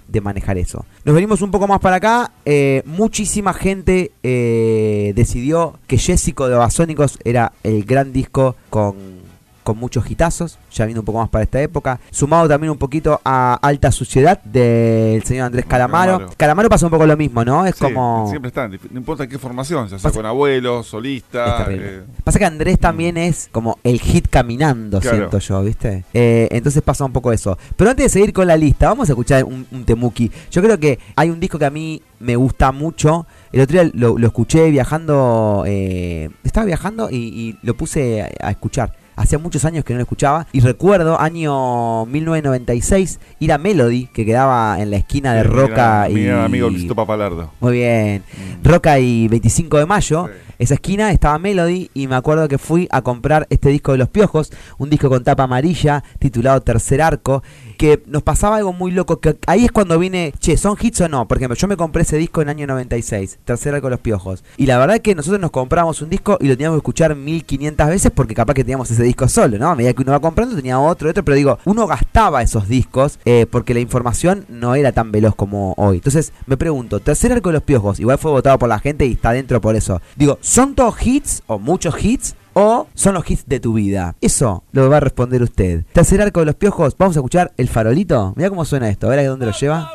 de 0.08 0.22
manejar 0.22 0.58
eso. 0.58 0.86
Nos 1.06 1.16
venimos 1.16 1.42
un 1.42 1.50
poco 1.52 1.68
más 1.68 1.80
para 1.80 1.96
acá. 1.96 2.32
Eh, 2.46 2.84
muchísima 2.86 3.54
gente 3.54 4.12
eh, 4.24 5.14
decidió 5.16 5.80
que 5.88 5.98
Jessico 5.98 6.48
de 6.50 6.56
Basónicos 6.56 7.18
era 7.24 7.54
el 7.64 7.86
gran 7.86 8.12
disco 8.14 8.56
con 8.70 9.21
con 9.64 9.78
muchos 9.78 10.10
hitazos, 10.10 10.58
ya 10.72 10.86
viendo 10.86 11.02
un 11.02 11.06
poco 11.06 11.20
más 11.20 11.30
para 11.30 11.44
esta 11.44 11.62
época, 11.62 12.00
sumado 12.12 12.48
también 12.48 12.72
un 12.72 12.78
poquito 12.78 13.20
a 13.24 13.54
Alta 13.62 13.92
Suciedad 13.92 14.42
del 14.44 15.24
señor 15.24 15.46
Andrés 15.48 15.66
Calamaro. 15.66 16.12
Calamaro. 16.14 16.36
Calamaro 16.38 16.70
pasa 16.70 16.86
un 16.86 16.92
poco 16.92 17.06
lo 17.06 17.16
mismo, 17.18 17.44
¿no? 17.46 17.66
Es 17.66 17.76
Sí, 17.76 17.82
como... 17.84 18.28
Siempre 18.30 18.50
están, 18.50 18.72
no 18.92 18.98
importa 19.00 19.28
qué 19.28 19.38
formación, 19.38 19.88
ya 19.88 20.00
sea 20.00 20.12
con 20.12 20.26
abuelos, 20.26 20.88
solista. 20.88 21.66
eh, 21.70 22.04
Pasa 22.24 22.40
que 22.40 22.46
Andrés 22.46 22.80
también 22.80 23.18
es 23.18 23.50
como 23.52 23.78
el 23.84 24.00
hit 24.00 24.28
caminando, 24.30 25.00
Claro. 25.00 25.18
siento 25.18 25.40
yo, 25.40 25.64
¿viste? 25.64 26.04
Eh, 26.14 26.48
entonces 26.52 26.82
pasa 26.82 27.06
un 27.06 27.12
poco 27.12 27.32
eso. 27.32 27.58
Pero 27.76 27.90
antes 27.90 28.06
de 28.06 28.10
seguir 28.10 28.34
con 28.34 28.48
la 28.48 28.58
lista, 28.58 28.88
vamos 28.90 29.10
a 29.10 29.14
escuchar 29.14 29.44
un, 29.44 29.66
un 29.72 29.84
temuki. 29.86 30.32
Yo 30.52 30.62
creo 30.62 30.80
que 30.80 31.00
hay 31.16 31.30
un 31.30 31.40
disco 31.40 31.58
que 31.60 31.66
a 31.66 31.70
mí 31.70 32.02
me 32.20 32.36
gusta 32.36 32.72
mucho. 32.72 33.26
El 33.52 33.62
otro 33.62 33.82
día 33.82 33.92
lo, 33.96 34.18
lo 34.18 34.28
escuché 34.28 34.70
viajando, 34.70 35.64
eh, 35.68 36.30
estaba 36.44 36.66
viajando 36.66 37.10
y, 37.10 37.16
y 37.18 37.58
lo 37.64 37.76
puse 37.76 38.22
a, 38.22 38.48
a 38.48 38.52
escuchar. 38.52 38.94
Hacía 39.16 39.38
muchos 39.38 39.66
años 39.66 39.84
que 39.84 39.94
no 39.94 39.98
lo 39.98 40.04
escuchaba. 40.04 40.48
Y 40.52 40.60
recuerdo, 40.62 41.20
año 41.20 42.06
1996, 42.06 43.20
ir 43.40 43.54
a 43.54 43.58
Melody, 43.58 44.08
que 44.08 44.26
quedaba 44.26 44.80
en 44.80 44.92
la 44.92 44.98
esquina 44.98 45.34
de 45.34 45.44
Sí, 45.44 45.48
mi 45.48 45.54
Roca 45.54 46.10
y. 46.10 46.14
Mi 46.14 46.30
amigo 46.30 46.70
Luisito 46.70 46.96
Papalardo. 46.96 47.52
Muy 47.60 47.74
bien. 47.74 48.24
Mm. 48.62 48.68
Roca 48.68 49.00
y 49.00 49.28
25 49.28 49.78
de 49.78 49.86
mayo. 49.86 50.28
Sí. 50.28 50.52
Esa 50.62 50.76
esquina 50.76 51.12
estaba 51.12 51.40
Melody 51.40 51.90
y 51.96 52.06
me 52.06 52.14
acuerdo 52.14 52.48
que 52.48 52.60
fui 52.60 52.88
a 52.92 53.02
comprar 53.02 53.48
este 53.50 53.70
disco 53.70 53.94
de 53.94 53.98
Los 53.98 54.10
Piojos, 54.10 54.52
un 54.78 54.92
disco 54.92 55.10
con 55.10 55.24
tapa 55.24 55.42
amarilla 55.42 56.04
titulado 56.20 56.62
Tercer 56.62 57.02
Arco, 57.02 57.42
que 57.82 58.04
nos 58.06 58.22
pasaba 58.22 58.58
algo 58.58 58.74
muy 58.74 58.92
loco, 58.92 59.20
que 59.20 59.36
ahí 59.48 59.66
es 59.66 59.72
cuando 59.72 59.98
vine, 59.98 60.36
che, 60.38 60.56
¿son 60.56 60.78
hits 60.80 61.02
o 61.02 61.10
no? 61.10 61.28
Por 61.28 61.38
ejemplo, 61.38 61.58
yo 61.58 61.68
me 61.68 61.76
compré 61.76 62.04
ese 62.04 62.16
disco 62.16 62.40
en 62.40 62.50
el 62.50 62.58
año 62.58 62.68
96, 62.68 63.40
Tercer 63.44 63.74
Arco 63.74 63.88
de 63.88 63.92
Los 63.92 64.00
Piojos, 64.02 64.44
y 64.56 64.68
la 64.68 64.78
verdad 64.78 64.98
es 64.98 65.02
que 65.02 65.16
nosotros 65.16 65.42
nos 65.42 65.50
compramos 65.50 66.00
un 66.04 66.12
disco 66.12 66.38
y 66.40 66.48
lo 66.48 66.54
teníamos 66.56 66.76
que 66.76 66.82
escuchar 66.82 67.16
1500 67.16 67.88
veces 67.88 68.12
porque 68.14 68.36
capaz 68.36 68.54
que 68.54 68.64
teníamos 68.64 68.92
ese 68.92 69.02
disco 69.02 69.28
solo, 69.28 69.58
¿no? 69.58 69.68
A 69.68 69.76
medida 69.76 69.94
que 69.94 70.04
uno 70.04 70.12
va 70.12 70.20
comprando 70.20 70.56
tenía 70.56 70.80
otro, 70.80 71.10
otro, 71.10 71.26
pero 71.26 71.36
digo, 71.36 71.58
uno 71.66 71.88
gastaba 71.88 72.44
esos 72.44 72.68
discos 72.68 73.18
eh, 73.26 73.48
porque 73.50 73.74
la 73.74 73.80
información 73.80 74.46
no 74.48 74.76
era 74.76 74.92
tan 74.92 75.12
veloz 75.12 75.34
como 75.34 75.74
hoy. 75.76 75.96
Entonces 75.96 76.34
me 76.46 76.58
pregunto, 76.58 77.00
Tercer 77.00 77.34
Arco 77.34 77.50
de 77.50 77.54
Los 77.54 77.64
Piojos, 77.64 78.00
igual 78.00 78.20
fue 78.20 78.30
votado 78.30 78.60
por 78.60 78.70
la 78.70 78.78
gente 78.78 79.08
y 79.08 79.14
está 79.14 79.32
dentro 79.32 79.60
por 79.60 79.76
eso. 79.76 80.04
Digo, 80.16 80.38
¿son 80.42 80.76
todos 80.76 80.96
hits 81.04 81.42
o 81.48 81.58
muchos 81.58 81.96
hits? 82.04 82.36
¿O 82.54 82.88
son 82.94 83.14
los 83.14 83.30
hits 83.30 83.46
de 83.48 83.60
tu 83.60 83.74
vida? 83.74 84.16
Eso 84.22 84.64
lo 84.72 84.90
va 84.90 84.98
a 84.98 85.00
responder 85.00 85.42
usted. 85.42 85.86
Tercer 85.94 86.22
arco 86.22 86.42
de 86.42 86.48
los 86.48 86.56
piojos, 86.56 86.96
vamos 86.98 87.16
a 87.16 87.20
escuchar 87.20 87.54
el 87.58 87.70
farolito. 87.70 88.34
Mira 88.36 88.50
cómo 88.50 88.66
suena 88.66 88.90
esto, 88.90 89.08
a 89.08 89.12
ver 89.12 89.20
a 89.20 89.28
dónde 89.28 89.46
lo 89.46 89.54
lleva. 89.54 89.92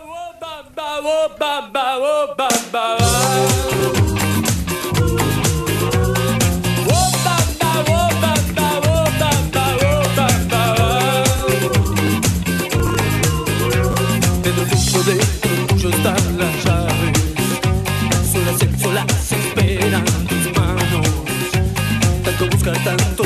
Buscar, 22.67 22.83
tanto 22.83 23.23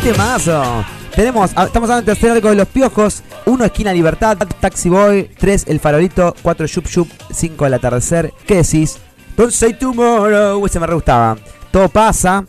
qué 0.00 0.12
temazo. 0.12 0.84
Tenemos, 1.14 1.50
estamos 1.50 1.88
hablando 1.88 1.96
del 1.96 2.04
tercer 2.04 2.32
arco 2.32 2.48
de 2.48 2.56
los 2.56 2.66
piojos, 2.66 3.22
1 3.46 3.64
esquina 3.64 3.92
Libertad, 3.92 4.36
Taxi 4.60 4.88
Boy, 4.88 5.30
3 5.38 5.66
El 5.68 5.78
Farolito, 5.78 6.34
4 6.42 6.66
Shup 6.66 6.86
Shup, 6.86 7.08
5 7.30 7.66
El 7.66 7.74
Atardecer. 7.74 8.32
¿Qué 8.44 8.56
decís? 8.56 8.98
Don't 9.36 9.52
say 9.52 9.74
tomorrow, 9.74 10.64
ese 10.66 10.80
me 10.80 10.86
re 10.88 10.94
gustaba. 10.94 11.36
Todo 11.70 11.88
pasa. 11.88 12.44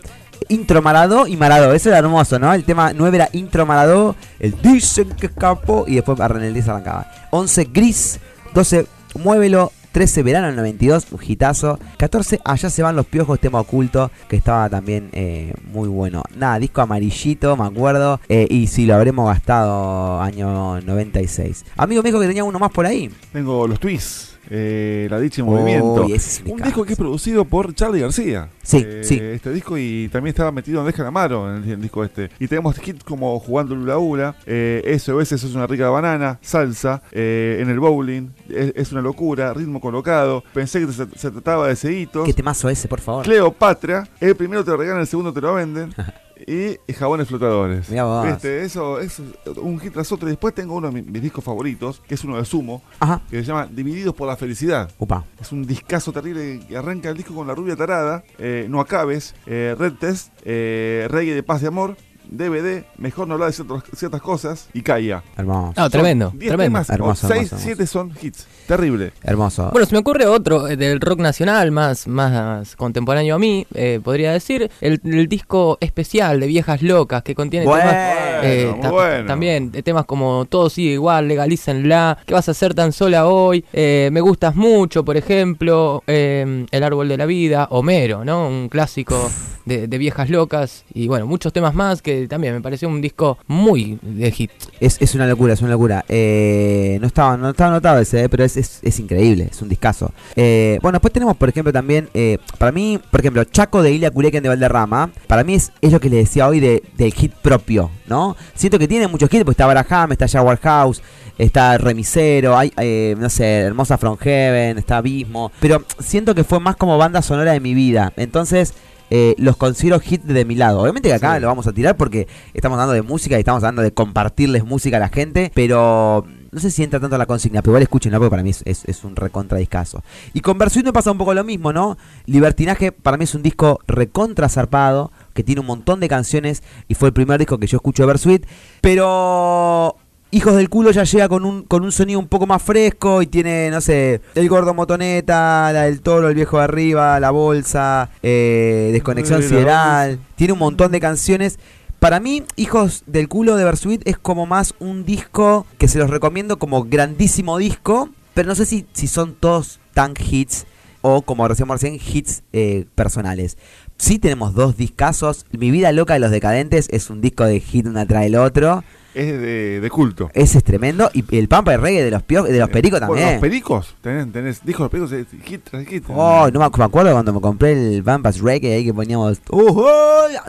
Intro 0.49 0.81
Maradó 0.81 1.27
y 1.27 1.37
Maradó, 1.37 1.71
eso 1.73 1.89
era 1.89 1.99
hermoso, 1.99 2.39
¿no? 2.39 2.51
El 2.51 2.63
tema 2.63 2.93
9 2.93 3.15
era 3.15 3.29
Intro 3.33 3.65
Maradó, 3.65 4.15
el 4.39 4.59
dicen 4.61 5.09
que 5.09 5.27
escapó 5.27 5.85
y 5.87 5.95
después 5.95 6.19
el 6.19 6.53
10 6.53 6.67
arrancaba. 6.67 7.11
11 7.29 7.69
Gris, 7.71 8.19
12 8.55 8.87
Muévelo, 9.15 9.71
13 9.95 10.23
Verano 10.23 10.47
del 10.47 10.57
92, 10.57 11.07
un 11.11 11.19
hitazo. 11.25 11.79
14 11.95 12.41
Allá 12.43 12.69
se 12.69 12.83
van 12.83 12.97
los 12.97 13.05
piojos, 13.05 13.39
tema 13.39 13.61
oculto, 13.61 14.11
que 14.27 14.35
estaba 14.35 14.69
también 14.69 15.07
eh, 15.13 15.53
muy 15.71 15.87
bueno. 15.87 16.21
Nada, 16.35 16.59
disco 16.59 16.81
amarillito, 16.81 17.55
me 17.55 17.63
acuerdo. 17.63 18.19
eh, 18.27 18.45
y 18.49 18.67
si 18.67 18.85
lo 18.85 18.95
habremos 18.95 19.25
gastado 19.25 20.19
año 20.19 20.81
96. 20.81 21.63
Amigo, 21.77 22.03
me 22.03 22.09
dijo 22.09 22.19
que 22.19 22.27
tenía 22.27 22.43
uno 22.43 22.59
más 22.59 22.71
por 22.71 22.85
ahí. 22.85 23.09
Tengo 23.31 23.65
los 23.69 23.79
twists. 23.79 24.34
Eh, 24.49 25.07
la 25.09 25.19
dicha 25.19 25.41
en 25.41 25.47
Uy, 25.47 25.55
movimiento. 25.55 26.05
un 26.05 26.61
disco 26.61 26.83
que 26.85 26.93
es 26.93 26.97
producido 26.99 27.45
por 27.45 27.73
Charlie 27.73 28.01
García. 28.01 28.49
Sí, 28.63 28.83
Eh, 28.85 29.01
sí. 29.03 29.19
Este 29.21 29.51
disco 29.51 29.77
y 29.77 30.09
también 30.11 30.31
estaba 30.31 30.51
metido 30.51 30.79
Andrés 30.79 30.95
Calamaro 30.95 31.55
en 31.55 31.63
el, 31.63 31.69
el 31.71 31.81
disco 31.81 32.03
este. 32.03 32.29
Y 32.39 32.47
tenemos 32.47 32.75
hits 32.85 33.03
como 33.03 33.39
Jugando 33.39 33.75
Lula 33.75 33.97
Ula, 33.97 34.35
eh, 34.45 34.95
SOS 34.99 35.31
eso 35.33 35.47
es 35.47 35.55
una 35.55 35.67
rica 35.67 35.89
banana, 35.89 36.39
Salsa, 36.41 37.01
eh, 37.11 37.57
En 37.61 37.69
el 37.69 37.79
Bowling, 37.79 38.29
es, 38.49 38.73
es 38.75 38.91
una 38.91 39.01
locura, 39.01 39.53
Ritmo 39.53 39.79
Colocado. 39.79 40.43
Pensé 40.53 40.85
que 40.85 40.91
se, 40.91 41.05
se 41.15 41.31
trataba 41.31 41.67
de 41.67 41.75
Ceitos. 41.75 42.25
¿Qué 42.25 42.33
temazo 42.33 42.69
ese, 42.69 42.87
por 42.87 43.01
favor? 43.01 43.23
Cleopatra, 43.25 44.07
el 44.19 44.35
primero 44.35 44.63
te 44.63 44.71
lo 44.71 44.77
regalan, 44.77 45.01
el 45.01 45.07
segundo 45.07 45.31
te 45.33 45.41
lo 45.41 45.53
venden. 45.53 45.93
y 46.47 46.77
jabones 46.93 47.27
flotadores. 47.27 47.89
Mirá 47.89 48.03
vos. 48.05 48.27
Este, 48.27 48.63
eso 48.63 48.99
es 48.99 49.21
un 49.57 49.79
hit 49.79 49.93
tras 49.93 50.11
otro. 50.11 50.27
Y 50.27 50.31
después 50.31 50.53
tengo 50.53 50.75
uno 50.75 50.89
de 50.91 51.01
mis, 51.01 51.11
mis 51.11 51.21
discos 51.21 51.43
favoritos, 51.43 52.01
que 52.07 52.15
es 52.15 52.23
uno 52.23 52.37
de 52.37 52.45
Sumo, 52.45 52.81
Ajá. 52.99 53.21
que 53.29 53.37
se 53.37 53.43
llama 53.45 53.67
Divididos 53.67 54.13
por 54.15 54.27
la 54.27 54.35
Felicidad. 54.35 54.91
Upa. 54.99 55.23
Es 55.39 55.51
un 55.51 55.65
discazo 55.65 56.11
terrible 56.11 56.61
que 56.67 56.77
arranca 56.77 57.09
el 57.09 57.17
disco 57.17 57.33
con 57.33 57.47
la 57.47 57.55
rubia 57.55 57.75
tarada, 57.75 58.23
eh, 58.37 58.67
No 58.69 58.79
Acabes, 58.79 59.35
eh, 59.45 59.75
Red 59.77 59.93
Test, 59.93 60.31
eh, 60.43 61.07
Reggae 61.09 61.33
de 61.33 61.43
Paz 61.43 61.61
de 61.61 61.67
Amor, 61.67 61.97
DVD, 62.29 62.83
Mejor 62.97 63.27
no 63.27 63.33
hablar 63.35 63.49
de 63.49 63.53
ciertas, 63.55 63.83
ciertas 63.95 64.21
cosas 64.21 64.69
y 64.73 64.81
Caía. 64.81 65.23
Hermoso. 65.37 65.73
No, 65.77 65.89
tremendo, 65.89 66.29
Son 66.29 66.39
10 66.39 66.49
tremendo. 66.49 66.65
temas, 66.79 66.89
Hermoso, 66.89 67.27
6, 67.27 67.37
hermoso, 67.51 67.57
7 67.63 67.87
son 67.87 68.11
hits. 68.21 68.47
Terrible. 68.67 69.13
Hermoso. 69.23 69.69
Bueno, 69.71 69.85
se 69.85 69.93
me 69.93 69.99
ocurre 69.99 70.25
otro 70.25 70.67
eh, 70.67 70.75
del 70.75 70.99
rock 70.99 71.19
nacional, 71.19 71.71
más, 71.71 72.07
más 72.07 72.75
contemporáneo 72.75 73.35
a 73.35 73.39
mí, 73.39 73.67
eh, 73.73 73.99
podría 74.03 74.31
decir, 74.31 74.69
el, 74.81 74.99
el 75.03 75.27
disco 75.27 75.77
especial 75.81 76.39
de 76.39 76.47
Viejas 76.47 76.81
Locas, 76.81 77.21
que 77.23 77.35
contiene 77.35 77.65
Bueno, 77.65 77.83
temas, 77.89 78.05
eh, 78.43 78.75
ta- 78.81 78.91
bueno. 78.91 79.27
también 79.27 79.71
de 79.71 79.83
temas 79.83 80.05
como 80.05 80.45
Todo 80.45 80.69
sigue 80.69 80.93
igual, 80.93 81.27
legalícenla, 81.27 82.17
¿qué 82.25 82.33
vas 82.33 82.47
a 82.47 82.51
hacer 82.51 82.73
tan 82.73 82.91
sola 82.91 83.27
hoy? 83.27 83.63
Eh, 83.73 84.09
me 84.11 84.21
gustas 84.21 84.55
mucho, 84.55 85.05
por 85.05 85.15
ejemplo, 85.17 86.03
eh, 86.07 86.65
El 86.71 86.83
árbol 86.83 87.07
de 87.07 87.17
la 87.17 87.25
vida, 87.25 87.67
Homero, 87.71 88.25
¿no? 88.25 88.47
Un 88.47 88.69
clásico 88.69 89.29
de, 89.65 89.87
de 89.87 89.97
Viejas 89.97 90.29
Locas, 90.29 90.85
y 90.93 91.07
bueno, 91.07 91.27
muchos 91.27 91.51
temas 91.53 91.73
más 91.73 92.01
que 92.01 92.27
también 92.27 92.53
me 92.53 92.61
pareció 92.61 92.87
un 92.87 93.01
disco 93.01 93.37
muy 93.47 93.99
de 94.01 94.31
hit. 94.31 94.51
Es, 94.79 94.97
es 95.01 95.15
una 95.15 95.27
locura, 95.27 95.53
es 95.53 95.61
una 95.61 95.71
locura. 95.71 96.05
Eh, 96.07 96.97
no 97.01 97.07
estaba 97.07 97.37
no 97.37 97.49
estaba 97.49 97.71
anotado 97.71 97.99
ese, 97.99 98.23
eh, 98.23 98.29
pero 98.29 98.43
es, 98.43 98.57
es, 98.57 98.99
increíble, 98.99 99.47
es 99.51 99.61
un 99.61 99.69
discazo. 99.69 100.11
Eh, 100.35 100.79
bueno, 100.81 100.97
después 100.97 101.13
tenemos, 101.13 101.35
por 101.37 101.49
ejemplo, 101.49 101.73
también, 101.73 102.09
eh, 102.13 102.37
para 102.57 102.71
mí, 102.71 102.99
por 103.11 103.19
ejemplo, 103.19 103.43
Chaco 103.43 103.81
de 103.81 103.91
Ilia 103.91 104.11
Curequen 104.11 104.43
de 104.43 104.49
Valderrama, 104.49 105.11
para 105.27 105.43
mí 105.43 105.55
es, 105.55 105.71
es 105.81 105.91
lo 105.91 105.99
que 105.99 106.09
le 106.09 106.17
decía 106.17 106.47
hoy 106.47 106.59
de, 106.59 106.83
del 106.97 107.13
hit 107.13 107.33
propio, 107.33 107.91
¿no? 108.07 108.35
Siento 108.53 108.79
que 108.79 108.87
tiene 108.87 109.07
muchos 109.07 109.31
hits, 109.31 109.43
porque 109.43 109.51
está 109.51 109.65
Baraham, 109.65 110.11
está 110.11 110.27
Jaguar 110.27 110.59
House, 110.59 111.01
está 111.37 111.77
Remisero, 111.77 112.57
hay, 112.57 112.71
eh, 112.77 113.15
no 113.17 113.29
sé, 113.29 113.61
Hermosa 113.61 113.97
From 113.97 114.17
Heaven, 114.17 114.77
está 114.77 114.97
Abismo, 114.97 115.51
pero 115.59 115.83
siento 115.99 116.35
que 116.35 116.43
fue 116.43 116.59
más 116.59 116.75
como 116.75 116.97
banda 116.97 117.21
sonora 117.21 117.51
de 117.51 117.59
mi 117.59 117.73
vida. 117.73 118.13
Entonces, 118.15 118.73
eh, 119.17 119.35
los 119.37 119.55
considero 119.55 119.99
hit 120.01 120.23
de 120.23 120.43
mi 120.43 120.55
lado. 120.55 120.81
Obviamente 120.81 121.07
que 121.09 121.15
acá 121.15 121.35
Sí. 121.35 121.41
lo 121.41 121.47
vamos 121.47 121.67
a 121.67 121.71
tirar 121.73 121.95
porque 121.95 122.27
estamos 122.53 122.75
hablando 122.75 122.93
de 122.93 123.01
música 123.01 123.37
y 123.37 123.39
estamos 123.39 123.63
hablando 123.63 123.81
de 123.81 123.93
compartirles 123.93 124.65
música 124.65 124.97
a 124.97 124.99
la 124.99 125.09
gente, 125.09 125.51
pero 125.55 126.25
no 126.51 126.59
sé 126.59 126.69
si 126.71 126.83
entra 126.83 126.99
tanto 126.99 127.15
a 127.15 127.19
la 127.19 127.25
consigna, 127.25 127.61
pero 127.61 127.71
igual 127.71 127.83
escúchenlo 127.83 128.17
porque 128.17 128.29
para 128.29 128.43
mí 128.43 128.49
es, 128.49 128.61
es, 128.65 128.83
es 128.85 129.03
un 129.03 129.15
recontra 129.15 129.57
discazo. 129.57 130.03
Y 130.33 130.39
con 130.41 130.57
Versuit 130.57 130.85
me 130.85 130.93
pasa 130.93 131.11
un 131.11 131.17
poco 131.17 131.33
lo 131.33 131.43
mismo, 131.43 131.71
¿no? 131.73 131.97
Libertinaje 132.25 132.91
para 132.91 133.17
mí 133.17 133.23
es 133.25 133.35
un 133.35 133.43
disco 133.43 133.79
recontra 133.87 134.49
zarpado, 134.49 135.11
que 135.33 135.43
tiene 135.43 135.61
un 135.61 135.67
montón 135.67 135.99
de 135.99 136.07
canciones 136.07 136.63
y 136.87 136.95
fue 136.95 137.09
el 137.09 137.13
primer 137.13 137.39
disco 137.39 137.57
que 137.57 137.67
yo 137.67 137.77
escucho 137.77 138.03
de 138.03 138.07
Versuit, 138.07 138.45
pero 138.81 139.97
Hijos 140.31 140.55
del 140.55 140.69
culo 140.69 140.91
ya 140.91 141.03
llega 141.03 141.29
con 141.29 141.45
un, 141.45 141.63
con 141.63 141.83
un 141.83 141.91
sonido 141.91 142.19
un 142.19 142.27
poco 142.27 142.45
más 142.45 142.61
fresco 142.61 143.21
y 143.21 143.27
tiene, 143.27 143.69
no 143.69 143.79
sé, 143.79 144.21
el 144.33 144.49
gordo 144.49 144.73
motoneta, 144.73 145.71
la 145.71 145.83
del 145.83 146.01
toro, 146.01 146.27
el 146.27 146.35
viejo 146.35 146.57
de 146.57 146.63
arriba, 146.63 147.19
la 147.19 147.31
bolsa, 147.31 148.09
eh, 148.21 148.89
desconexión 148.91 149.39
Uy, 149.41 149.47
sideral. 149.47 150.19
Tiene 150.35 150.53
un 150.53 150.59
montón 150.59 150.91
de 150.91 150.99
canciones. 150.99 151.57
Para 151.99 152.19
mí, 152.19 152.43
Hijos 152.57 153.03
del 153.05 153.29
culo 153.29 153.55
de 153.55 153.63
Versuit 153.63 154.01
es 154.05 154.17
como 154.17 154.45
más 154.45 154.73
un 154.79 155.05
disco 155.05 155.65
que 155.77 155.87
se 155.87 155.99
los 155.99 156.09
recomiendo 156.09 156.59
como 156.59 156.83
grandísimo 156.83 157.57
disco, 157.57 158.09
pero 158.33 158.49
no 158.49 158.55
sé 158.55 158.65
si, 158.65 158.85
si 158.93 159.07
son 159.07 159.35
todos 159.35 159.79
tan 159.93 160.13
hits 160.19 160.65
o 161.07 161.21
como 161.21 161.47
decíamos 161.47 161.79
recién, 161.79 161.99
hits 162.03 162.41
eh, 162.51 162.85
personales. 162.95 163.57
Sí 163.97 164.17
tenemos 164.17 164.55
dos 164.55 164.75
discazos. 164.75 165.45
Mi 165.51 165.69
vida 165.69 165.91
loca 165.91 166.15
de 166.15 166.19
los 166.19 166.31
decadentes 166.31 166.87
es 166.89 167.11
un 167.11 167.21
disco 167.21 167.45
de 167.45 167.59
hit 167.59 167.85
una 167.85 168.07
tras 168.07 168.25
el 168.25 168.35
otro. 168.35 168.83
Es 169.15 169.31
de, 169.39 169.79
de 169.79 169.89
culto. 169.89 170.29
Ese 170.33 170.57
es 170.57 170.63
tremendo. 170.63 171.09
Y 171.13 171.23
el 171.37 171.47
Pampa 171.47 171.71
de 171.71 171.77
Reggae 171.77 172.03
de 172.03 172.11
los, 172.11 172.21
pio- 172.21 172.43
de 172.43 172.59
los 172.59 172.69
Pericos 172.69 172.99
Bueno, 172.99 173.13
también. 173.15 173.31
Los 173.35 173.41
pericos, 173.41 173.95
tenés, 174.01 174.31
tenés, 174.31 174.65
dijo 174.65 174.83
los 174.83 174.91
pericos, 174.91 175.11
eh, 175.13 175.25
hit 175.45 175.61
tras 175.63 175.87
hit. 175.87 176.03
Oh, 176.09 176.49
no 176.51 176.59
me, 176.59 176.65
acuerdo 176.65 177.11
cuando 177.13 177.33
me 177.33 177.39
compré 177.41 177.71
el 177.95 178.03
Pampas 178.03 178.41
Reggae 178.41 178.73
ahí 178.75 178.83
que 178.85 178.93
poníamos. 178.93 179.41
"Uh, 179.49 179.83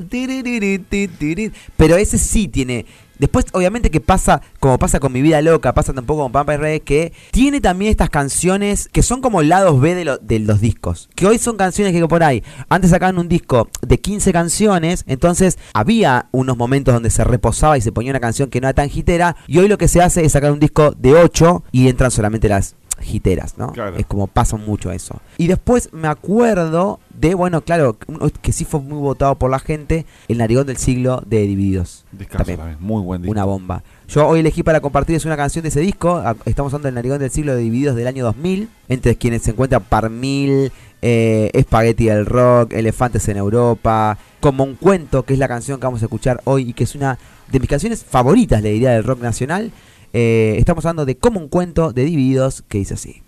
tiri". 0.08 1.52
Pero 1.76 1.96
ese 1.96 2.18
sí 2.18 2.48
tiene. 2.48 2.84
Después, 3.18 3.46
obviamente, 3.52 3.90
que 3.90 4.00
pasa, 4.00 4.42
como 4.60 4.78
pasa 4.78 5.00
con 5.00 5.12
mi 5.12 5.22
vida 5.22 5.40
loca, 5.42 5.74
pasa 5.74 5.92
tampoco 5.92 6.22
con 6.22 6.32
Pampa 6.32 6.56
Reggae, 6.56 6.80
que 6.80 7.12
tiene 7.30 7.60
también 7.60 7.90
estas 7.90 8.10
canciones 8.10 8.88
que 8.92 9.02
son 9.02 9.20
como 9.20 9.42
lados 9.42 9.80
B 9.80 9.94
de, 9.94 10.18
de 10.20 10.38
los 10.38 10.60
discos. 10.60 11.08
Que 11.14 11.26
hoy 11.26 11.38
son 11.38 11.56
canciones 11.56 11.92
que 11.92 12.06
por 12.06 12.22
ahí, 12.22 12.42
antes 12.68 12.90
sacaban 12.90 13.18
un 13.18 13.28
disco 13.28 13.68
de 13.82 13.98
15 13.98 14.32
canciones, 14.32 15.04
entonces 15.06 15.58
había 15.72 16.28
unos 16.32 16.56
momentos 16.56 16.94
donde 16.94 17.10
se 17.10 17.24
reposaba 17.24 17.78
y 17.78 17.80
se 17.80 17.92
ponía 17.92 18.12
una 18.12 18.20
canción 18.20 18.50
que 18.50 18.60
no 18.60 18.68
era 18.68 18.74
tan 18.74 18.90
hitera, 18.92 19.36
y 19.46 19.58
hoy 19.58 19.68
lo 19.68 19.78
que 19.78 19.88
se 19.88 20.02
hace 20.02 20.24
es 20.24 20.32
sacar 20.32 20.52
un 20.52 20.60
disco 20.60 20.92
de 20.92 21.14
8 21.14 21.64
y 21.72 21.88
entran 21.88 22.10
solamente 22.10 22.48
las 22.48 22.76
hiteras, 23.04 23.58
¿no? 23.58 23.72
Claro. 23.72 23.96
Es 23.96 24.06
como 24.06 24.26
pasa 24.26 24.56
mucho 24.56 24.90
eso. 24.92 25.20
Y 25.38 25.46
después 25.46 25.90
me 25.92 26.08
acuerdo 26.08 26.98
de, 27.10 27.34
bueno, 27.34 27.60
claro, 27.62 27.96
que 28.42 28.52
sí 28.52 28.64
fue 28.64 28.80
muy 28.80 28.98
votado 28.98 29.34
por 29.36 29.50
la 29.50 29.58
gente, 29.58 30.06
el 30.28 30.38
narigón 30.38 30.66
del 30.66 30.76
siglo 30.76 31.22
de 31.26 31.42
Divididos. 31.42 32.04
Descanso 32.12 32.38
También. 32.38 32.58
también, 32.58 32.78
muy 32.80 33.02
buen 33.02 33.22
disco. 33.22 33.32
Una 33.32 33.44
bomba. 33.44 33.82
Yo 34.08 34.26
hoy 34.26 34.40
elegí 34.40 34.62
para 34.62 34.80
compartir 34.80 35.16
es 35.16 35.24
una 35.24 35.36
canción 35.36 35.62
de 35.62 35.68
ese 35.68 35.80
disco. 35.80 36.16
A- 36.16 36.36
Estamos 36.44 36.72
hablando 36.72 36.86
del 36.86 36.94
Narigón 36.94 37.18
del 37.18 37.30
siglo 37.30 37.54
de 37.54 37.60
Divididos 37.62 37.96
del 37.96 38.06
año 38.06 38.24
2000. 38.24 38.68
Entre 38.88 39.16
quienes 39.16 39.42
se 39.42 39.50
encuentran 39.50 39.82
Parmil, 39.82 40.70
eh, 41.02 41.50
Spaghetti 41.62 42.06
del 42.06 42.24
Rock, 42.26 42.72
Elefantes 42.72 43.28
en 43.28 43.36
Europa. 43.36 44.16
Como 44.40 44.62
un 44.64 44.74
cuento, 44.76 45.24
que 45.24 45.32
es 45.34 45.38
la 45.40 45.48
canción 45.48 45.80
que 45.80 45.86
vamos 45.86 46.02
a 46.02 46.04
escuchar 46.06 46.40
hoy 46.44 46.70
y 46.70 46.72
que 46.72 46.84
es 46.84 46.94
una 46.94 47.18
de 47.50 47.58
mis 47.60 47.68
canciones 47.68 48.04
favoritas, 48.04 48.62
le 48.62 48.70
diría, 48.70 48.90
del 48.92 49.04
rock 49.04 49.20
nacional. 49.20 49.72
Eh, 50.12 50.54
estamos 50.58 50.84
hablando 50.84 51.04
de 51.04 51.16
Como 51.16 51.40
un 51.40 51.48
cuento 51.48 51.92
de 51.92 52.04
Divididos 52.04 52.62
que 52.68 52.78
dice 52.78 52.94
así. 52.94 53.22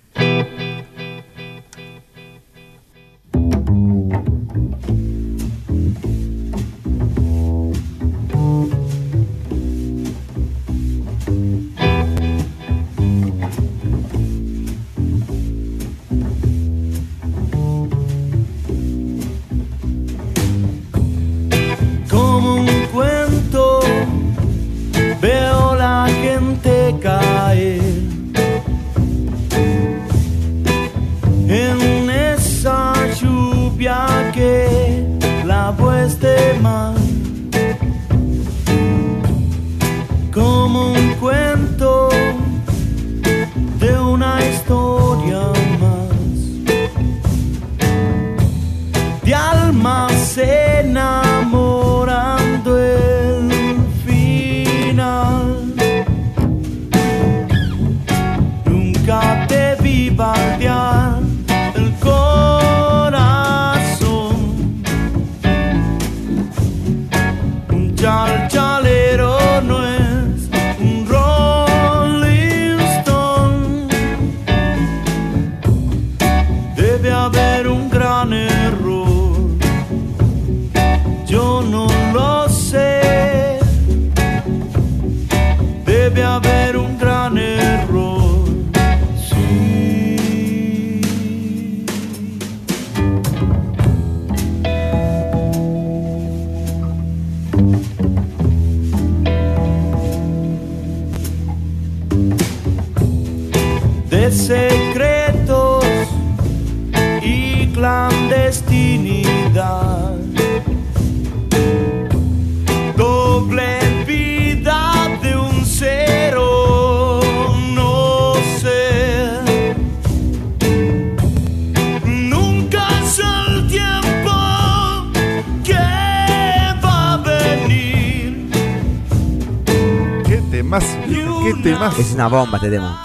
Una 132.28 132.38
bomba 132.38 132.58
este 132.58 132.70
tema. 132.70 133.02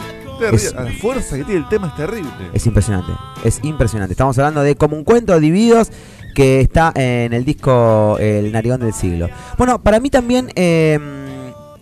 es- 0.51 0.73
La 0.73 0.91
fuerza 1.01 1.37
que 1.37 1.43
tiene 1.43 1.61
el 1.61 1.69
tema 1.69 1.87
es 1.87 1.95
terrible. 1.95 2.29
Es 2.53 2.65
impresionante, 2.65 3.11
es 3.43 3.59
impresionante. 3.63 4.13
Estamos 4.13 4.37
hablando 4.37 4.61
de 4.61 4.75
como 4.75 4.95
un 4.97 5.03
cuento 5.03 5.39
divididos 5.39 5.89
que 6.35 6.61
está 6.61 6.91
en 6.95 7.31
el 7.33 7.45
disco 7.45 8.17
El 8.19 8.51
Narigón 8.51 8.79
del 8.81 8.93
Siglo. 8.93 9.29
Bueno, 9.57 9.81
para 9.81 9.99
mí 9.99 10.09
también 10.09 10.49
eh, 10.55 10.99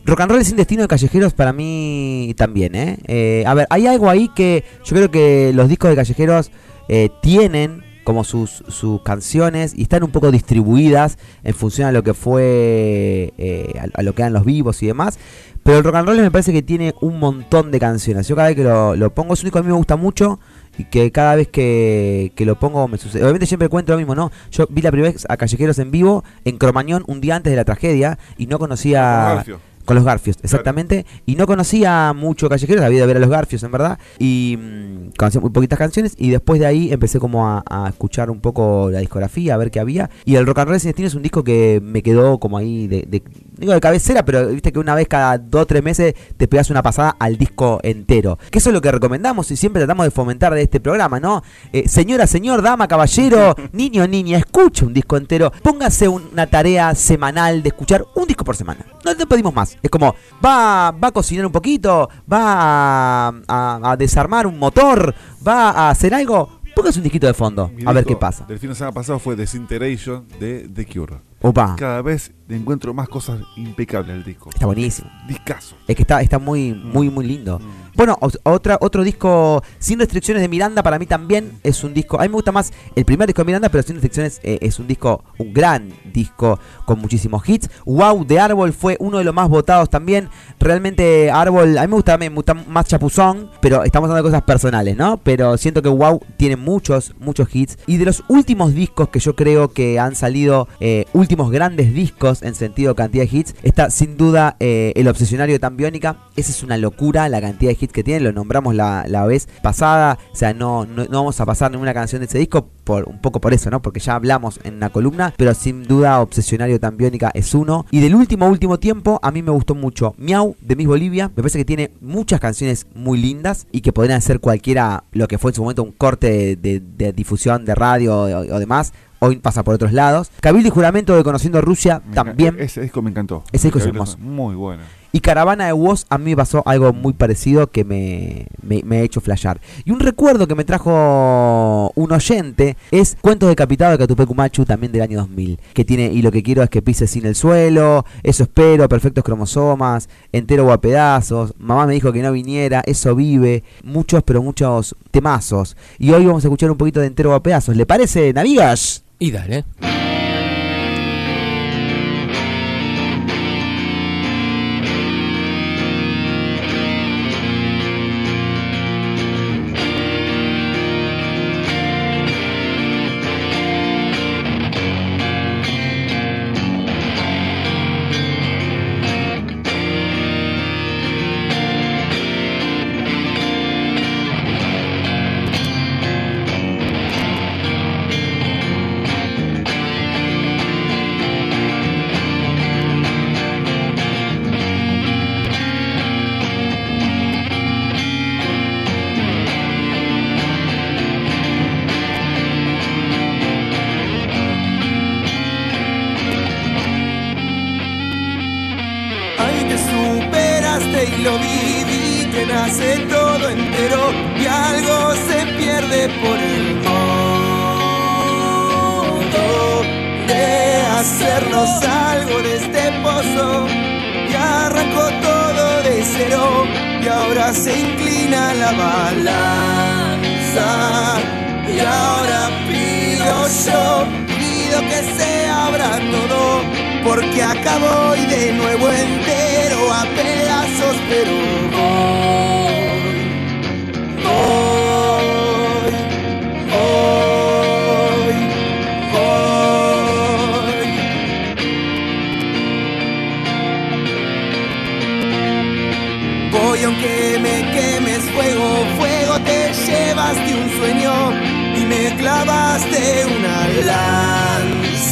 Rock 0.05 0.21
and 0.21 0.31
Roll 0.31 0.43
sin 0.45 0.57
destino 0.57 0.81
de 0.83 0.87
callejeros, 0.87 1.33
para 1.33 1.53
mí 1.53 2.33
también. 2.37 2.75
¿eh? 2.75 2.97
Eh, 3.07 3.43
a 3.47 3.53
ver, 3.53 3.67
hay 3.69 3.87
algo 3.87 4.09
ahí 4.09 4.29
que 4.35 4.63
yo 4.83 4.95
creo 4.95 5.09
que 5.11 5.51
los 5.55 5.69
discos 5.69 5.89
de 5.89 5.95
callejeros 5.95 6.51
eh, 6.89 7.09
tienen 7.21 7.83
como 8.03 8.23
sus, 8.23 8.63
sus 8.67 9.01
canciones 9.03 9.73
y 9.75 9.83
están 9.83 10.03
un 10.03 10.09
poco 10.11 10.31
distribuidas 10.31 11.17
en 11.43 11.53
función 11.53 11.87
a 11.87 11.91
lo 11.91 12.01
que 12.03 12.15
fue, 12.15 13.31
eh, 13.37 13.73
a, 13.79 13.99
a 13.99 14.03
lo 14.03 14.13
que 14.15 14.23
eran 14.23 14.33
los 14.33 14.43
vivos 14.43 14.81
y 14.83 14.87
demás. 14.87 15.19
Pero 15.63 15.77
el 15.77 15.83
rock 15.83 15.95
and 15.95 16.07
roll 16.07 16.17
me 16.17 16.31
parece 16.31 16.51
que 16.51 16.63
tiene 16.63 16.95
un 17.01 17.19
montón 17.19 17.71
de 17.71 17.79
canciones. 17.79 18.27
Yo 18.27 18.35
cada 18.35 18.47
vez 18.47 18.57
que 18.57 18.63
lo, 18.63 19.13
pongo, 19.13 19.33
es 19.33 19.41
un 19.41 19.45
disco 19.45 19.53
que 19.53 19.59
a 19.59 19.63
mí 19.63 19.67
me 19.67 19.77
gusta 19.77 19.95
mucho 19.95 20.39
y 20.77 20.85
que 20.85 21.11
cada 21.11 21.35
vez 21.35 21.49
que, 21.49 22.31
que 22.35 22.45
lo 22.45 22.57
pongo 22.57 22.87
me 22.87 22.97
sucede. 22.97 23.21
Obviamente 23.23 23.45
siempre 23.45 23.69
cuento 23.69 23.91
lo 23.91 23.99
mismo, 23.99 24.15
¿no? 24.15 24.31
Yo 24.51 24.65
vi 24.69 24.81
la 24.81 24.91
primera 24.91 25.11
vez 25.11 25.25
a 25.29 25.37
Callejeros 25.37 25.77
en 25.79 25.91
vivo 25.91 26.23
en 26.45 26.57
Cromañón 26.57 27.03
un 27.07 27.21
día 27.21 27.35
antes 27.35 27.51
de 27.51 27.57
la 27.57 27.65
tragedia 27.65 28.17
y 28.37 28.47
no 28.47 28.57
Con 28.57 28.69
conocía... 28.69 29.45
Con 29.85 29.95
los 29.95 30.05
Garfios, 30.05 30.37
exactamente. 30.43 31.05
Y 31.25 31.35
no 31.35 31.47
conocía 31.47 32.13
mucho 32.13 32.47
Callejeros, 32.49 32.83
había 32.85 33.01
de 33.01 33.07
ver 33.07 33.17
a 33.17 33.19
los 33.19 33.29
Garfios, 33.29 33.63
en 33.63 33.71
verdad. 33.71 33.97
Y 34.19 34.57
mm, 34.59 35.09
conocía 35.17 35.41
muy 35.41 35.49
poquitas 35.49 35.79
canciones. 35.79 36.13
Y 36.17 36.29
después 36.29 36.59
de 36.59 36.65
ahí 36.67 36.91
empecé 36.91 37.19
como 37.19 37.47
a, 37.47 37.63
a 37.69 37.89
escuchar 37.89 38.29
un 38.29 38.39
poco 38.41 38.89
la 38.91 38.99
discografía, 38.99 39.55
a 39.55 39.57
ver 39.57 39.71
qué 39.71 39.79
había. 39.79 40.09
Y 40.25 40.35
el 40.35 40.45
Rock 40.45 40.59
and 40.59 40.69
Roll 40.69 40.79
Sin 40.79 40.89
Destino 40.89 41.07
es 41.07 41.15
un 41.15 41.23
disco 41.23 41.43
que 41.43 41.79
me 41.83 42.01
quedó 42.03 42.39
como 42.39 42.57
ahí 42.57 42.87
de, 42.87 43.05
de- 43.07 43.23
digo 43.57 43.73
de 43.73 43.81
cabecera, 43.81 44.23
pero 44.25 44.47
viste 44.47 44.71
que 44.71 44.79
una 44.79 44.95
vez 44.95 45.07
cada 45.07 45.37
dos 45.37 45.63
o 45.63 45.65
tres 45.65 45.83
meses 45.83 46.13
te 46.37 46.47
pegas 46.47 46.69
una 46.69 46.81
pasada 46.83 47.15
al 47.19 47.37
disco 47.37 47.79
entero. 47.83 48.37
Que 48.51 48.59
eso 48.59 48.69
es 48.69 48.73
lo 48.73 48.81
que 48.81 48.91
recomendamos 48.91 49.49
y 49.51 49.55
siempre 49.55 49.79
tratamos 49.81 50.05
de 50.05 50.11
fomentar 50.11 50.53
de 50.53 50.61
este 50.63 50.79
programa, 50.79 51.19
¿no? 51.19 51.43
Eh, 51.73 51.87
señora, 51.87 52.27
señor, 52.27 52.61
dama, 52.61 52.87
caballero, 52.87 53.55
niño, 53.71 54.07
niña, 54.07 54.37
escuche 54.37 54.85
un 54.85 54.93
disco 54.93 55.17
entero. 55.17 55.51
Póngase 55.63 56.07
una 56.07 56.47
tarea 56.47 56.93
semanal 56.95 57.61
de 57.63 57.69
escuchar 57.69 58.05
un 58.15 58.25
disco 58.27 58.43
por 58.43 58.55
semana. 58.55 58.85
No 59.05 59.15
te 59.15 59.25
pedimos 59.25 59.53
más. 59.53 59.70
Es 59.81 59.89
como, 59.89 60.15
va, 60.43 60.91
va 60.91 61.07
a 61.07 61.11
cocinar 61.11 61.45
un 61.45 61.51
poquito, 61.51 62.09
va 62.31 63.27
a, 63.27 63.33
a- 63.47 63.91
a 63.91 63.97
desarmar 63.97 64.47
un 64.47 64.57
motor, 64.59 65.13
va 65.45 65.69
a 65.71 65.89
hacer 65.89 66.13
algo. 66.13 66.59
Póngase 66.75 66.99
un 66.99 67.03
disquito 67.03 67.27
de 67.27 67.33
fondo, 67.33 67.69
Mi 67.75 67.83
a 67.85 67.91
ver 67.91 68.05
qué 68.05 68.15
pasa. 68.15 68.45
Del 68.45 68.57
fin 68.57 68.69
de 68.69 68.75
semana 68.75 68.93
pasado 68.93 69.19
fue 69.19 69.35
Disintegration 69.35 70.25
de 70.39 70.69
The 70.73 70.85
Cure. 70.85 71.17
Opa, 71.41 71.75
Cada 71.75 72.01
vez 72.01 72.31
encuentro 72.47 72.93
más 72.93 73.09
cosas 73.09 73.41
impecables 73.57 74.15
del 74.15 74.23
disco. 74.23 74.49
está 74.53 74.65
buenísimo. 74.67 75.09
Discaso. 75.27 75.75
Es 75.87 75.95
que 75.95 76.03
está, 76.03 76.21
está 76.21 76.37
muy, 76.39 76.71
muy, 76.73 77.09
muy 77.09 77.25
lindo. 77.25 77.59
Bueno, 77.93 78.17
otra, 78.43 78.77
otro 78.79 79.03
disco 79.03 79.61
sin 79.79 79.99
restricciones 79.99 80.41
de 80.41 80.47
Miranda 80.47 80.81
para 80.81 80.97
mí 80.97 81.05
también 81.05 81.59
es 81.63 81.83
un 81.83 81.93
disco. 81.93 82.17
A 82.19 82.23
mí 82.23 82.29
me 82.29 82.35
gusta 82.35 82.51
más 82.51 82.71
el 82.95 83.03
primer 83.03 83.27
disco 83.27 83.41
de 83.41 83.47
Miranda, 83.47 83.69
pero 83.69 83.83
sin 83.83 83.95
restricciones 83.95 84.39
eh, 84.43 84.59
es 84.61 84.79
un 84.79 84.87
disco, 84.87 85.23
un 85.37 85.53
gran 85.53 85.93
disco 86.13 86.59
con 86.85 86.99
muchísimos 86.99 87.47
hits. 87.47 87.69
Wow, 87.85 88.25
de 88.25 88.39
Árbol 88.39 88.71
fue 88.71 88.95
uno 88.99 89.17
de 89.17 89.25
los 89.25 89.33
más 89.33 89.49
votados 89.49 89.89
también. 89.89 90.29
Realmente 90.59 91.29
Árbol, 91.31 91.77
a 91.77 91.81
mí 91.81 91.87
me 91.87 91.95
gusta, 91.95 92.17
me 92.17 92.29
gusta 92.29 92.53
más 92.53 92.85
Chapuzón, 92.85 93.49
pero 93.61 93.83
estamos 93.83 94.09
hablando 94.09 94.27
de 94.27 94.31
cosas 94.31 94.45
personales, 94.45 94.95
¿no? 94.95 95.17
Pero 95.17 95.57
siento 95.57 95.81
que 95.81 95.89
Wow 95.89 96.21
tiene 96.37 96.55
muchos, 96.55 97.13
muchos 97.19 97.53
hits. 97.53 97.77
Y 97.87 97.97
de 97.97 98.05
los 98.05 98.23
últimos 98.29 98.73
discos 98.73 99.09
que 99.09 99.19
yo 99.19 99.35
creo 99.35 99.73
que 99.73 99.99
han 99.99 100.15
salido, 100.15 100.69
eh, 100.79 101.05
últimos 101.13 101.51
grandes 101.51 101.93
discos 101.93 102.41
en 102.41 102.55
sentido 102.55 102.95
cantidad 102.95 103.25
de 103.25 103.37
hits, 103.37 103.55
está 103.63 103.89
sin 103.89 104.15
duda 104.15 104.55
eh, 104.59 104.93
El 104.95 105.07
Obsesionario 105.07 105.55
de 105.55 105.59
Tambiónica. 105.59 106.17
Esa 106.37 106.51
es 106.51 106.63
una 106.63 106.77
locura 106.77 107.27
la 107.27 107.41
cantidad 107.41 107.71
de 107.71 107.77
hits 107.79 107.80
que 107.89 108.03
tiene, 108.03 108.19
lo 108.21 108.31
nombramos 108.31 108.75
la, 108.75 109.05
la 109.07 109.25
vez 109.25 109.47
pasada. 109.61 110.17
O 110.31 110.35
sea, 110.35 110.53
no, 110.53 110.85
no, 110.85 111.05
no 111.05 111.19
vamos 111.19 111.39
a 111.41 111.45
pasar 111.45 111.71
ninguna 111.71 111.93
canción 111.93 112.19
de 112.21 112.25
ese 112.27 112.37
disco, 112.39 112.67
por 112.83 113.07
un 113.07 113.19
poco 113.19 113.39
por 113.41 113.53
eso, 113.53 113.69
¿no? 113.69 113.81
Porque 113.81 113.99
ya 113.99 114.15
hablamos 114.15 114.59
en 114.63 114.75
una 114.75 114.89
columna, 114.89 115.33
pero 115.37 115.53
sin 115.53 115.83
duda 115.83 116.19
Obsesionario 116.21 116.79
Tambiónica 116.79 117.31
es 117.33 117.53
uno. 117.53 117.85
Y 117.91 117.99
del 117.99 118.15
último, 118.15 118.47
último 118.47 118.79
tiempo, 118.79 119.19
a 119.23 119.31
mí 119.31 119.41
me 119.41 119.51
gustó 119.51 119.75
mucho 119.75 120.13
Miau 120.17 120.55
de 120.61 120.75
Miss 120.75 120.87
Bolivia. 120.87 121.27
Me 121.35 121.41
parece 121.43 121.57
que 121.57 121.65
tiene 121.65 121.91
muchas 122.01 122.39
canciones 122.39 122.87
muy 122.95 123.19
lindas 123.19 123.67
y 123.71 123.81
que 123.81 123.93
podrían 123.93 124.21
ser 124.21 124.39
cualquiera, 124.39 125.03
lo 125.11 125.27
que 125.27 125.37
fue 125.37 125.51
en 125.51 125.55
su 125.55 125.61
momento 125.61 125.83
un 125.83 125.91
corte 125.91 126.27
de, 126.31 126.55
de- 126.55 126.81
de 126.97 127.13
difusión 127.13 127.65
de 127.65 127.75
radio 127.75 128.15
o, 128.15 128.23
o 128.25 128.59
demás. 128.59 128.93
Hoy 129.23 129.35
pasa 129.35 129.63
por 129.63 129.75
otros 129.75 129.93
lados. 129.93 130.31
Cabildo 130.41 130.67
y 130.69 130.71
Juramento 130.71 131.15
de 131.15 131.23
Conociendo 131.23 131.61
Rusia 131.61 132.01
Me 132.07 132.15
también. 132.15 132.55
enca- 132.55 132.61
Ese 132.63 132.81
disco 132.81 133.03
me 133.03 133.11
encantó. 133.11 133.43
Ese 133.51 133.67
disco 133.67 133.77
es 133.77 133.85
hermoso. 133.85 134.17
Muy 134.17 134.55
bueno. 134.55 134.81
Y 135.11 135.19
Caravana 135.19 135.65
de 135.65 135.73
Woz 135.73 136.05
a 136.09 136.17
mí 136.17 136.31
me 136.31 136.37
pasó 136.37 136.63
algo 136.65 136.93
muy 136.93 137.13
parecido 137.13 137.67
que 137.67 137.83
me, 137.83 138.47
me, 138.61 138.97
ha 138.97 139.01
hecho 139.01 139.19
flashear. 139.21 139.59
Y 139.83 139.91
un 139.91 139.99
recuerdo 139.99 140.47
que 140.47 140.55
me 140.55 140.63
trajo 140.63 141.91
un 141.95 142.11
oyente 142.11 142.77
es 142.91 143.17
Cuentos 143.21 143.49
decapitados 143.49 143.97
de 143.97 144.03
Catupecu 144.03 144.33
Machu, 144.33 144.65
también 144.65 144.91
del 144.91 145.01
año 145.01 145.19
2000. 145.19 145.59
Que 145.73 145.83
tiene, 145.83 146.05
y 146.05 146.21
lo 146.21 146.31
que 146.31 146.43
quiero 146.43 146.63
es 146.63 146.69
que 146.69 146.81
pise 146.81 147.07
sin 147.07 147.25
el 147.25 147.35
suelo, 147.35 148.05
eso 148.23 148.43
espero, 148.43 148.87
perfectos 148.87 149.23
cromosomas, 149.23 150.07
entero 150.31 150.67
o 150.67 150.71
a 150.71 150.79
pedazos, 150.79 151.53
mamá 151.59 151.85
me 151.85 151.93
dijo 151.93 152.13
que 152.13 152.21
no 152.21 152.31
viniera, 152.31 152.81
eso 152.85 153.15
vive, 153.15 153.63
muchos, 153.83 154.23
pero 154.23 154.41
muchos 154.41 154.95
temazos. 155.11 155.75
Y 155.99 156.11
hoy 156.11 156.25
vamos 156.25 156.43
a 156.45 156.47
escuchar 156.47 156.71
un 156.71 156.77
poquito 156.77 157.01
de 157.01 157.07
entero 157.07 157.31
o 157.31 157.33
a 157.33 157.43
pedazos. 157.43 157.75
¿Le 157.75 157.85
parece, 157.85 158.31
Navigas? 158.33 159.03
Y 159.19 159.31
dale. 159.31 159.65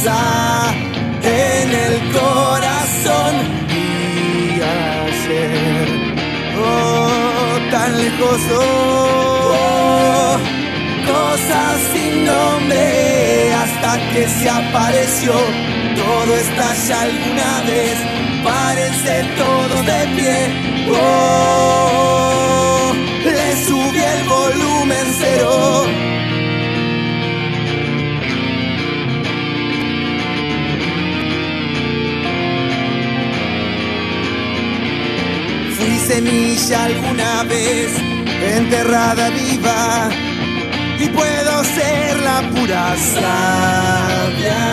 En 0.06 1.74
el 1.74 2.12
corazón. 2.12 3.34
Y 3.68 4.62
ayer, 4.62 5.88
oh, 6.58 7.58
tan 7.70 7.98
lejos, 7.98 8.40
oh, 8.56 10.38
cosas 11.06 11.80
sin 11.92 12.24
nombre 12.24 13.52
hasta 13.54 13.98
que 14.12 14.26
se 14.26 14.48
apareció. 14.48 15.34
Todo 15.96 16.34
estalla 16.34 17.02
alguna 17.02 17.60
vez, 17.66 17.98
parece 18.42 19.24
todo 19.36 19.82
de 19.82 20.06
pie. 20.16 20.48
Oh, 20.92 22.92
le 23.24 23.56
subí 23.66 24.00
el 24.00 24.24
volumen 24.28 25.06
cero. 25.18 25.84
Semilla 36.10 36.84
alguna 36.86 37.44
vez, 37.44 37.90
enterrada 38.56 39.30
viva, 39.30 40.08
y 40.98 41.06
puedo 41.08 41.64
ser 41.76 42.20
la 42.28 42.38
pura 42.52 42.96
savia 43.14 44.64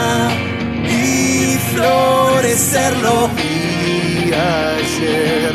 y 0.90 1.58
florecerlo 1.72 3.30
vi 3.38 4.34
ayer. 4.34 5.54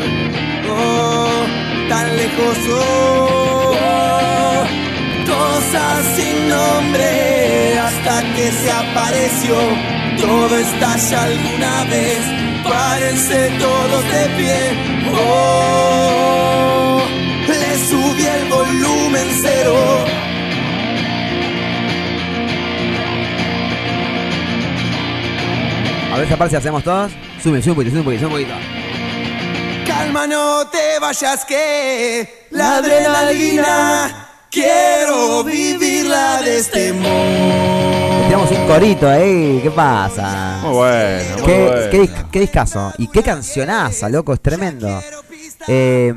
Oh, 0.69 1.41
tan 1.89 2.07
lejos, 2.15 2.57
oh, 2.79 3.73
cosas 5.33 5.99
sin 6.15 6.37
nombre 6.47 7.79
hasta 7.87 8.15
que 8.35 8.45
se 8.61 8.71
apareció. 8.71 9.57
Todo 10.21 10.57
estalla 10.57 11.23
alguna 11.23 11.83
vez, 11.95 12.42
párense 12.63 13.51
todos 13.59 14.03
de 14.11 14.29
pie. 14.37 14.59
Oh, 15.15 17.01
le 17.47 17.77
subí 17.87 18.25
el 18.25 18.45
volumen 18.49 19.27
cero. 19.41 20.05
A 26.11 26.17
ver 26.17 26.27
esa 26.27 26.37
parte 26.37 26.51
si 26.51 26.57
hacemos 26.57 26.83
todos. 26.83 27.11
Sube, 27.41 27.61
sube 27.61 27.71
un 27.71 27.75
poquito, 27.75 27.91
sube 27.91 27.99
un 27.99 28.05
poquito, 28.05 28.19
sube 28.19 28.27
un 28.27 28.33
poquito. 28.33 28.53
Calma, 29.87 30.27
no 30.27 30.67
te 30.67 30.99
vayas 30.99 31.43
que 31.45 32.47
la 32.51 32.77
adrenalina 32.77 34.29
quiero 34.49 35.43
vivirla 35.43 36.41
de 36.41 36.59
este 36.59 36.93
modo. 36.93 37.82
Tiramos 38.33 38.49
un 38.51 38.65
corito 38.67 39.07
ahí, 39.07 39.59
¿qué 39.61 39.69
pasa? 39.69 40.57
Muy 40.63 40.73
bueno, 40.73 41.35
muy 41.37 41.45
¿Qué, 41.45 41.67
bueno. 41.67 41.91
qué, 41.91 42.01
dis- 42.01 42.25
qué 42.31 42.39
discazo? 42.39 42.91
Y 42.97 43.05
qué 43.07 43.21
cancionaza, 43.21 44.09
loco, 44.09 44.33
es 44.33 44.41
tremendo. 44.41 44.87
Eh, 45.67 46.13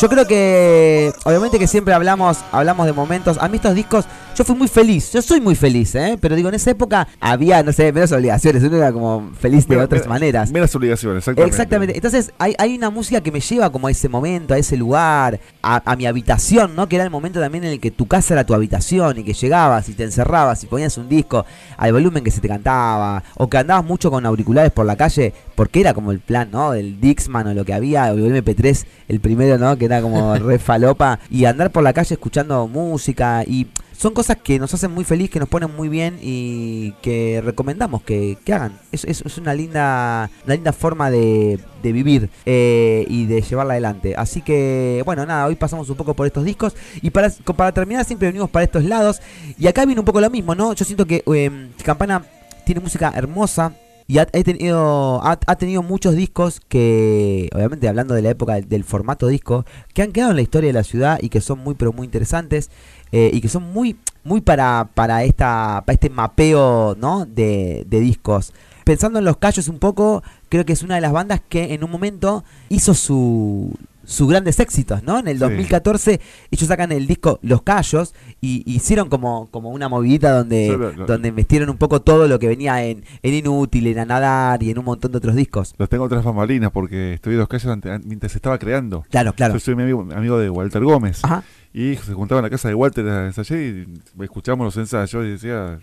yo 0.00 0.08
creo 0.08 0.26
que, 0.26 1.12
obviamente 1.24 1.58
que 1.58 1.66
siempre 1.66 1.94
hablamos, 1.94 2.38
hablamos 2.52 2.86
de 2.86 2.92
momentos. 2.92 3.36
A 3.40 3.48
mí 3.48 3.56
estos 3.56 3.74
discos, 3.74 4.06
yo 4.36 4.44
fui 4.44 4.56
muy 4.56 4.68
feliz, 4.68 5.12
yo 5.12 5.20
soy 5.20 5.40
muy 5.40 5.54
feliz, 5.54 5.94
¿eh? 5.94 6.16
Pero 6.20 6.36
digo, 6.36 6.48
en 6.48 6.54
esa 6.54 6.70
época 6.70 7.08
había, 7.20 7.62
no 7.62 7.72
sé, 7.72 7.92
menos 7.92 8.12
obligaciones, 8.12 8.62
uno 8.62 8.76
era 8.76 8.92
como 8.92 9.30
feliz 9.38 9.66
de 9.66 9.74
Mira, 9.74 9.84
otras 9.84 10.02
mira, 10.02 10.10
maneras. 10.10 10.50
Menos 10.50 10.74
obligaciones, 10.74 11.18
exactamente. 11.18 11.50
Exactamente. 11.50 11.96
Entonces 11.96 12.32
hay, 12.38 12.54
hay 12.58 12.76
una 12.76 12.90
música 12.90 13.20
que 13.20 13.32
me 13.32 13.40
lleva 13.40 13.70
como 13.70 13.88
a 13.88 13.90
ese 13.90 14.08
momento, 14.08 14.54
a 14.54 14.58
ese 14.58 14.76
lugar, 14.76 15.40
a, 15.62 15.82
a 15.84 15.96
mi 15.96 16.06
habitación, 16.06 16.74
¿no? 16.74 16.88
Que 16.88 16.96
era 16.96 17.04
el 17.04 17.10
momento 17.10 17.40
también 17.40 17.64
en 17.64 17.72
el 17.72 17.80
que 17.80 17.90
tu 17.90 18.06
casa 18.06 18.34
era 18.34 18.44
tu 18.44 18.54
habitación 18.54 19.18
y 19.18 19.24
que 19.24 19.34
llegabas 19.34 19.88
y 19.88 19.94
te 19.94 20.04
encerrabas 20.04 20.62
y 20.64 20.66
ponías 20.66 20.96
un 20.98 21.08
disco 21.08 21.44
al 21.76 21.92
volumen 21.92 22.24
que 22.24 22.30
se 22.30 22.40
te 22.40 22.48
cantaba 22.48 23.22
o 23.36 23.48
que 23.48 23.58
andabas 23.58 23.84
mucho 23.84 24.10
con 24.10 24.24
auriculares 24.24 24.72
por 24.72 24.86
la 24.86 24.96
calle 24.96 25.34
porque 25.58 25.80
era 25.80 25.92
como 25.92 26.12
el 26.12 26.20
plan, 26.20 26.50
¿no? 26.52 26.70
Del 26.70 27.00
Dixman 27.00 27.48
o 27.48 27.52
lo 27.52 27.64
que 27.64 27.74
había, 27.74 28.12
o 28.12 28.16
el 28.16 28.44
MP3, 28.44 28.86
el 29.08 29.18
primero, 29.18 29.58
¿no? 29.58 29.76
Que 29.76 29.86
era 29.86 30.00
como 30.00 30.36
re 30.36 30.56
falopa 30.60 31.18
y 31.30 31.46
andar 31.46 31.72
por 31.72 31.82
la 31.82 31.92
calle 31.92 32.14
escuchando 32.14 32.68
música 32.68 33.42
y 33.44 33.66
son 33.90 34.14
cosas 34.14 34.36
que 34.36 34.60
nos 34.60 34.72
hacen 34.72 34.92
muy 34.92 35.02
feliz, 35.02 35.30
que 35.30 35.40
nos 35.40 35.48
ponen 35.48 35.74
muy 35.74 35.88
bien 35.88 36.16
y 36.22 36.92
que 37.02 37.42
recomendamos 37.44 38.02
que, 38.02 38.38
que 38.44 38.52
hagan. 38.52 38.78
Es, 38.92 39.02
es, 39.02 39.20
es 39.22 39.36
una 39.36 39.52
linda 39.52 40.30
una 40.44 40.54
linda 40.54 40.72
forma 40.72 41.10
de, 41.10 41.58
de 41.82 41.92
vivir 41.92 42.30
eh, 42.46 43.04
y 43.08 43.26
de 43.26 43.42
llevarla 43.42 43.72
adelante. 43.72 44.14
Así 44.16 44.42
que, 44.42 45.02
bueno, 45.04 45.26
nada, 45.26 45.44
hoy 45.46 45.56
pasamos 45.56 45.90
un 45.90 45.96
poco 45.96 46.14
por 46.14 46.28
estos 46.28 46.44
discos 46.44 46.76
y 47.02 47.10
para, 47.10 47.30
para 47.56 47.72
terminar 47.72 48.04
siempre 48.04 48.28
venimos 48.28 48.48
para 48.48 48.62
estos 48.62 48.84
lados. 48.84 49.20
Y 49.58 49.66
acá 49.66 49.84
viene 49.84 50.00
un 50.00 50.06
poco 50.06 50.20
lo 50.20 50.30
mismo, 50.30 50.54
¿no? 50.54 50.72
Yo 50.72 50.84
siento 50.84 51.04
que 51.04 51.24
eh, 51.34 51.70
Campana 51.82 52.22
tiene 52.64 52.80
música 52.80 53.12
hermosa. 53.16 53.74
Y 54.10 54.16
ha, 54.20 54.24
tenido, 54.24 55.20
ha, 55.22 55.36
tenido 55.56 55.82
muchos 55.82 56.14
discos 56.14 56.62
que, 56.66 57.50
obviamente 57.54 57.88
hablando 57.88 58.14
de 58.14 58.22
la 58.22 58.30
época 58.30 58.54
del, 58.54 58.66
del 58.66 58.82
formato 58.82 59.26
disco, 59.26 59.66
que 59.92 60.00
han 60.00 60.12
quedado 60.12 60.30
en 60.30 60.36
la 60.36 60.42
historia 60.42 60.68
de 60.68 60.72
la 60.72 60.82
ciudad 60.82 61.18
y 61.20 61.28
que 61.28 61.42
son 61.42 61.58
muy, 61.58 61.74
pero 61.74 61.92
muy 61.92 62.06
interesantes 62.06 62.70
eh, 63.12 63.30
y 63.34 63.42
que 63.42 63.50
son 63.50 63.70
muy, 63.70 63.98
muy 64.24 64.40
para, 64.40 64.88
para, 64.94 65.24
esta, 65.24 65.82
para 65.84 65.92
este 65.92 66.08
mapeo 66.08 66.96
¿no? 66.98 67.26
de, 67.26 67.84
de 67.86 68.00
discos. 68.00 68.54
Pensando 68.84 69.18
en 69.18 69.26
Los 69.26 69.36
Callos 69.36 69.68
un 69.68 69.78
poco, 69.78 70.22
creo 70.48 70.64
que 70.64 70.72
es 70.72 70.82
una 70.82 70.94
de 70.94 71.02
las 71.02 71.12
bandas 71.12 71.42
que 71.46 71.74
en 71.74 71.84
un 71.84 71.90
momento 71.90 72.44
hizo 72.70 72.94
su, 72.94 73.74
sus 74.08 74.26
grandes 74.28 74.58
éxitos, 74.58 75.02
¿no? 75.02 75.18
En 75.18 75.28
el 75.28 75.36
Sí. 75.36 75.40
2014 75.40 76.20
ellos 76.50 76.66
sacan 76.66 76.92
el 76.92 77.06
disco 77.06 77.38
Los 77.42 77.60
Callos 77.62 78.14
y 78.40 78.62
hicieron 78.64 79.08
como, 79.10 79.48
como 79.50 79.68
una 79.70 79.88
movidita 79.88 80.32
donde, 80.32 80.68
Sí, 80.96 81.02
donde 81.06 81.30
metieron 81.30 81.68
un 81.68 81.76
poco 81.76 82.00
todo 82.00 82.26
lo 82.26 82.38
que 82.38 82.48
venía 82.48 82.82
en, 82.84 83.04
en 83.22 83.34
Inútil, 83.34 83.86
en 83.86 83.98
Anadar 83.98 84.62
y 84.62 84.70
en 84.70 84.78
un 84.78 84.86
montón 84.86 85.12
de 85.12 85.18
otros 85.18 85.34
discos. 85.34 85.74
Los 85.76 85.88
tengo 85.90 86.08
tras 86.08 86.24
bambalinas 86.24 86.70
porque 86.72 87.12
estuve 87.14 87.36
ante- 87.70 87.90
an- 87.90 88.02
mientras 88.06 88.32
se 88.32 88.38
estaba 88.38 88.58
creando. 88.58 89.04
Claro, 89.10 89.34
claro. 89.34 89.54
Yo 89.54 89.60
soy 89.60 89.74
mi 89.76 89.82
amigo, 89.82 90.06
amigo 90.14 90.38
de 90.38 90.48
Walter 90.50 90.82
Gómez. 90.82 91.22
Ajá. 91.24 91.42
Y 91.72 91.96
se 91.96 92.12
juntaba 92.14 92.40
en 92.40 92.44
la 92.44 92.50
casa 92.50 92.68
de 92.68 92.74
Walter 92.74 93.06
a 93.08 93.26
ensayar 93.26 93.58
y 93.60 93.86
escuchamos 94.22 94.64
los 94.64 94.76
ensayos 94.76 95.24
y 95.24 95.30
decía, 95.30 95.78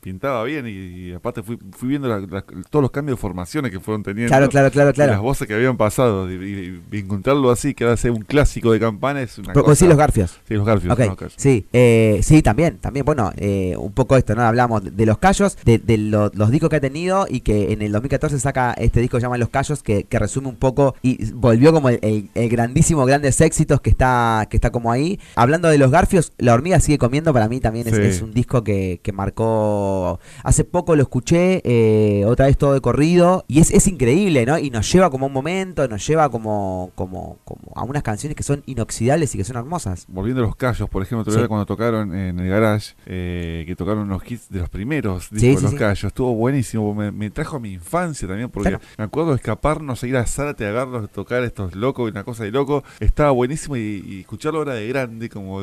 pintaba 0.00 0.44
bien 0.44 0.66
y, 0.66 0.70
y 0.70 1.12
aparte 1.12 1.42
fui, 1.42 1.58
fui 1.72 1.88
viendo 1.88 2.08
la- 2.08 2.20
la- 2.20 2.44
todos 2.70 2.82
los 2.82 2.90
cambios 2.90 3.18
de 3.18 3.20
formaciones 3.20 3.70
que 3.72 3.80
fueron 3.80 4.02
teniendo. 4.02 4.28
Claro, 4.30 4.48
claro, 4.48 4.70
claro, 4.70 4.90
y 4.90 4.96
las 4.98 5.06
claro. 5.08 5.22
voces 5.22 5.46
que 5.48 5.54
habían 5.54 5.76
pasado 5.76 6.30
y, 6.30 6.34
y- 6.34 6.82
y 6.96 6.98
encontrarlo 7.00 7.50
así, 7.50 7.74
que 7.74 7.84
va 7.84 7.92
a 7.92 7.96
ser 7.96 8.10
un 8.12 8.22
clásico 8.22 8.72
de 8.72 8.80
campana 8.80 9.20
es 9.22 9.38
una 9.38 9.52
Pero- 9.52 9.64
cosa... 9.64 9.76
sí, 9.76 9.88
los 9.88 9.96
Garfios. 9.96 10.38
Sí, 10.46 10.54
los 10.54 10.64
Garfios. 10.66 10.98
Los 10.98 11.32
sí, 11.36 11.66
eh, 11.72 12.20
sí, 12.22 12.42
también, 12.42 12.78
también, 12.78 13.04
bueno, 13.04 13.32
eh, 13.36 13.74
un 13.76 13.92
poco 13.92 14.16
esto, 14.16 14.34
¿no? 14.34 14.42
Hablamos 14.42 14.84
de, 14.84 14.90
de 14.92 15.06
Los 15.06 15.18
Callos, 15.18 15.56
de, 15.64 15.78
de 15.78 15.98
lo- 15.98 16.30
los 16.34 16.50
discos 16.50 16.70
que 16.70 16.76
ha 16.76 16.80
tenido 16.80 17.26
y 17.28 17.40
que 17.40 17.72
en 17.72 17.82
el 17.82 17.92
2014 17.92 18.38
saca 18.38 18.72
este 18.74 19.00
disco 19.00 19.16
que 19.16 19.20
se 19.22 19.26
llama 19.26 19.38
Los 19.38 19.48
Callos, 19.50 19.82
que, 19.82 20.04
que 20.04 20.18
resume 20.18 20.48
un 20.48 20.56
poco 20.56 20.94
y 21.02 21.32
volvió 21.32 21.72
como 21.72 21.88
el, 21.88 21.98
el- 22.02 22.28
el 22.34 22.48
grandísimo, 22.48 23.04
grandes 23.04 23.40
éxitos 23.40 23.80
que 23.80 23.90
está, 23.90 24.46
que 24.48 24.56
está 24.56 24.70
como 24.70 24.92
ahí. 24.92 25.07
Hablando 25.34 25.68
de 25.68 25.78
Los 25.78 25.90
Garfios, 25.90 26.32
La 26.38 26.54
Hormiga 26.54 26.80
Sigue 26.80 26.98
Comiendo 26.98 27.32
para 27.32 27.48
mí 27.48 27.60
también 27.60 27.88
es, 27.88 27.94
Sí. 27.94 28.02
es 28.02 28.22
un 28.22 28.32
disco 28.32 28.62
que, 28.64 29.00
que 29.02 29.12
marcó, 29.12 30.20
hace 30.44 30.64
poco 30.64 30.94
lo 30.96 31.02
escuché, 31.02 31.62
eh, 31.64 32.24
otra 32.26 32.46
vez 32.46 32.56
todo 32.58 32.74
de 32.74 32.80
corrido, 32.80 33.44
y 33.48 33.60
es, 33.60 33.70
es 33.70 33.86
increíble, 33.86 34.44
¿no? 34.46 34.58
Y 34.58 34.70
nos 34.70 34.90
lleva 34.92 35.10
como 35.10 35.26
a 35.26 35.28
un 35.28 35.32
momento, 35.32 35.86
nos 35.88 36.06
lleva 36.06 36.28
como, 36.30 36.90
como, 36.94 37.38
como 37.44 37.72
a 37.74 37.82
unas 37.84 38.02
canciones 38.02 38.36
que 38.36 38.42
son 38.42 38.62
inoxidables 38.66 39.34
y 39.34 39.38
que 39.38 39.44
son 39.44 39.56
hermosas. 39.56 40.04
Volviendo 40.08 40.42
a 40.42 40.46
los 40.46 40.56
callos, 40.56 40.88
por 40.88 41.02
ejemplo, 41.02 41.32
Sí. 41.32 41.38
cuando 41.46 41.66
tocaron 41.66 42.14
en 42.14 42.38
el 42.38 42.48
garage, 42.48 42.94
eh, 43.06 43.64
que 43.66 43.76
tocaron 43.76 44.08
los 44.08 44.22
hits 44.30 44.48
de 44.50 44.60
los 44.60 44.68
primeros 44.68 45.30
discos 45.30 45.40
Sí, 45.40 45.54
de 45.56 45.62
los 45.62 45.74
callos, 45.74 46.04
estuvo 46.04 46.34
buenísimo, 46.34 46.94
me, 46.94 47.10
me 47.12 47.30
trajo 47.30 47.56
a 47.56 47.60
mi 47.60 47.72
infancia 47.72 48.26
también, 48.28 48.50
porque 48.50 48.70
Claro. 48.70 48.84
me 48.96 49.04
acuerdo 49.04 49.30
de 49.30 49.36
escaparnos, 49.36 50.02
ir 50.04 50.16
a 50.16 50.26
Zárate 50.26 50.66
a 50.66 50.72
verlos 50.72 51.10
tocar 51.10 51.42
estos 51.44 51.74
locos, 51.74 52.10
una 52.10 52.24
cosa 52.24 52.44
de 52.44 52.50
loco, 52.50 52.82
estaba 53.00 53.30
buenísimo 53.30 53.76
y, 53.76 54.02
y 54.06 54.20
escucharlo 54.20 54.58
ahora 54.60 54.74
de 54.74 54.86
grande, 55.06 55.28
como 55.28 55.60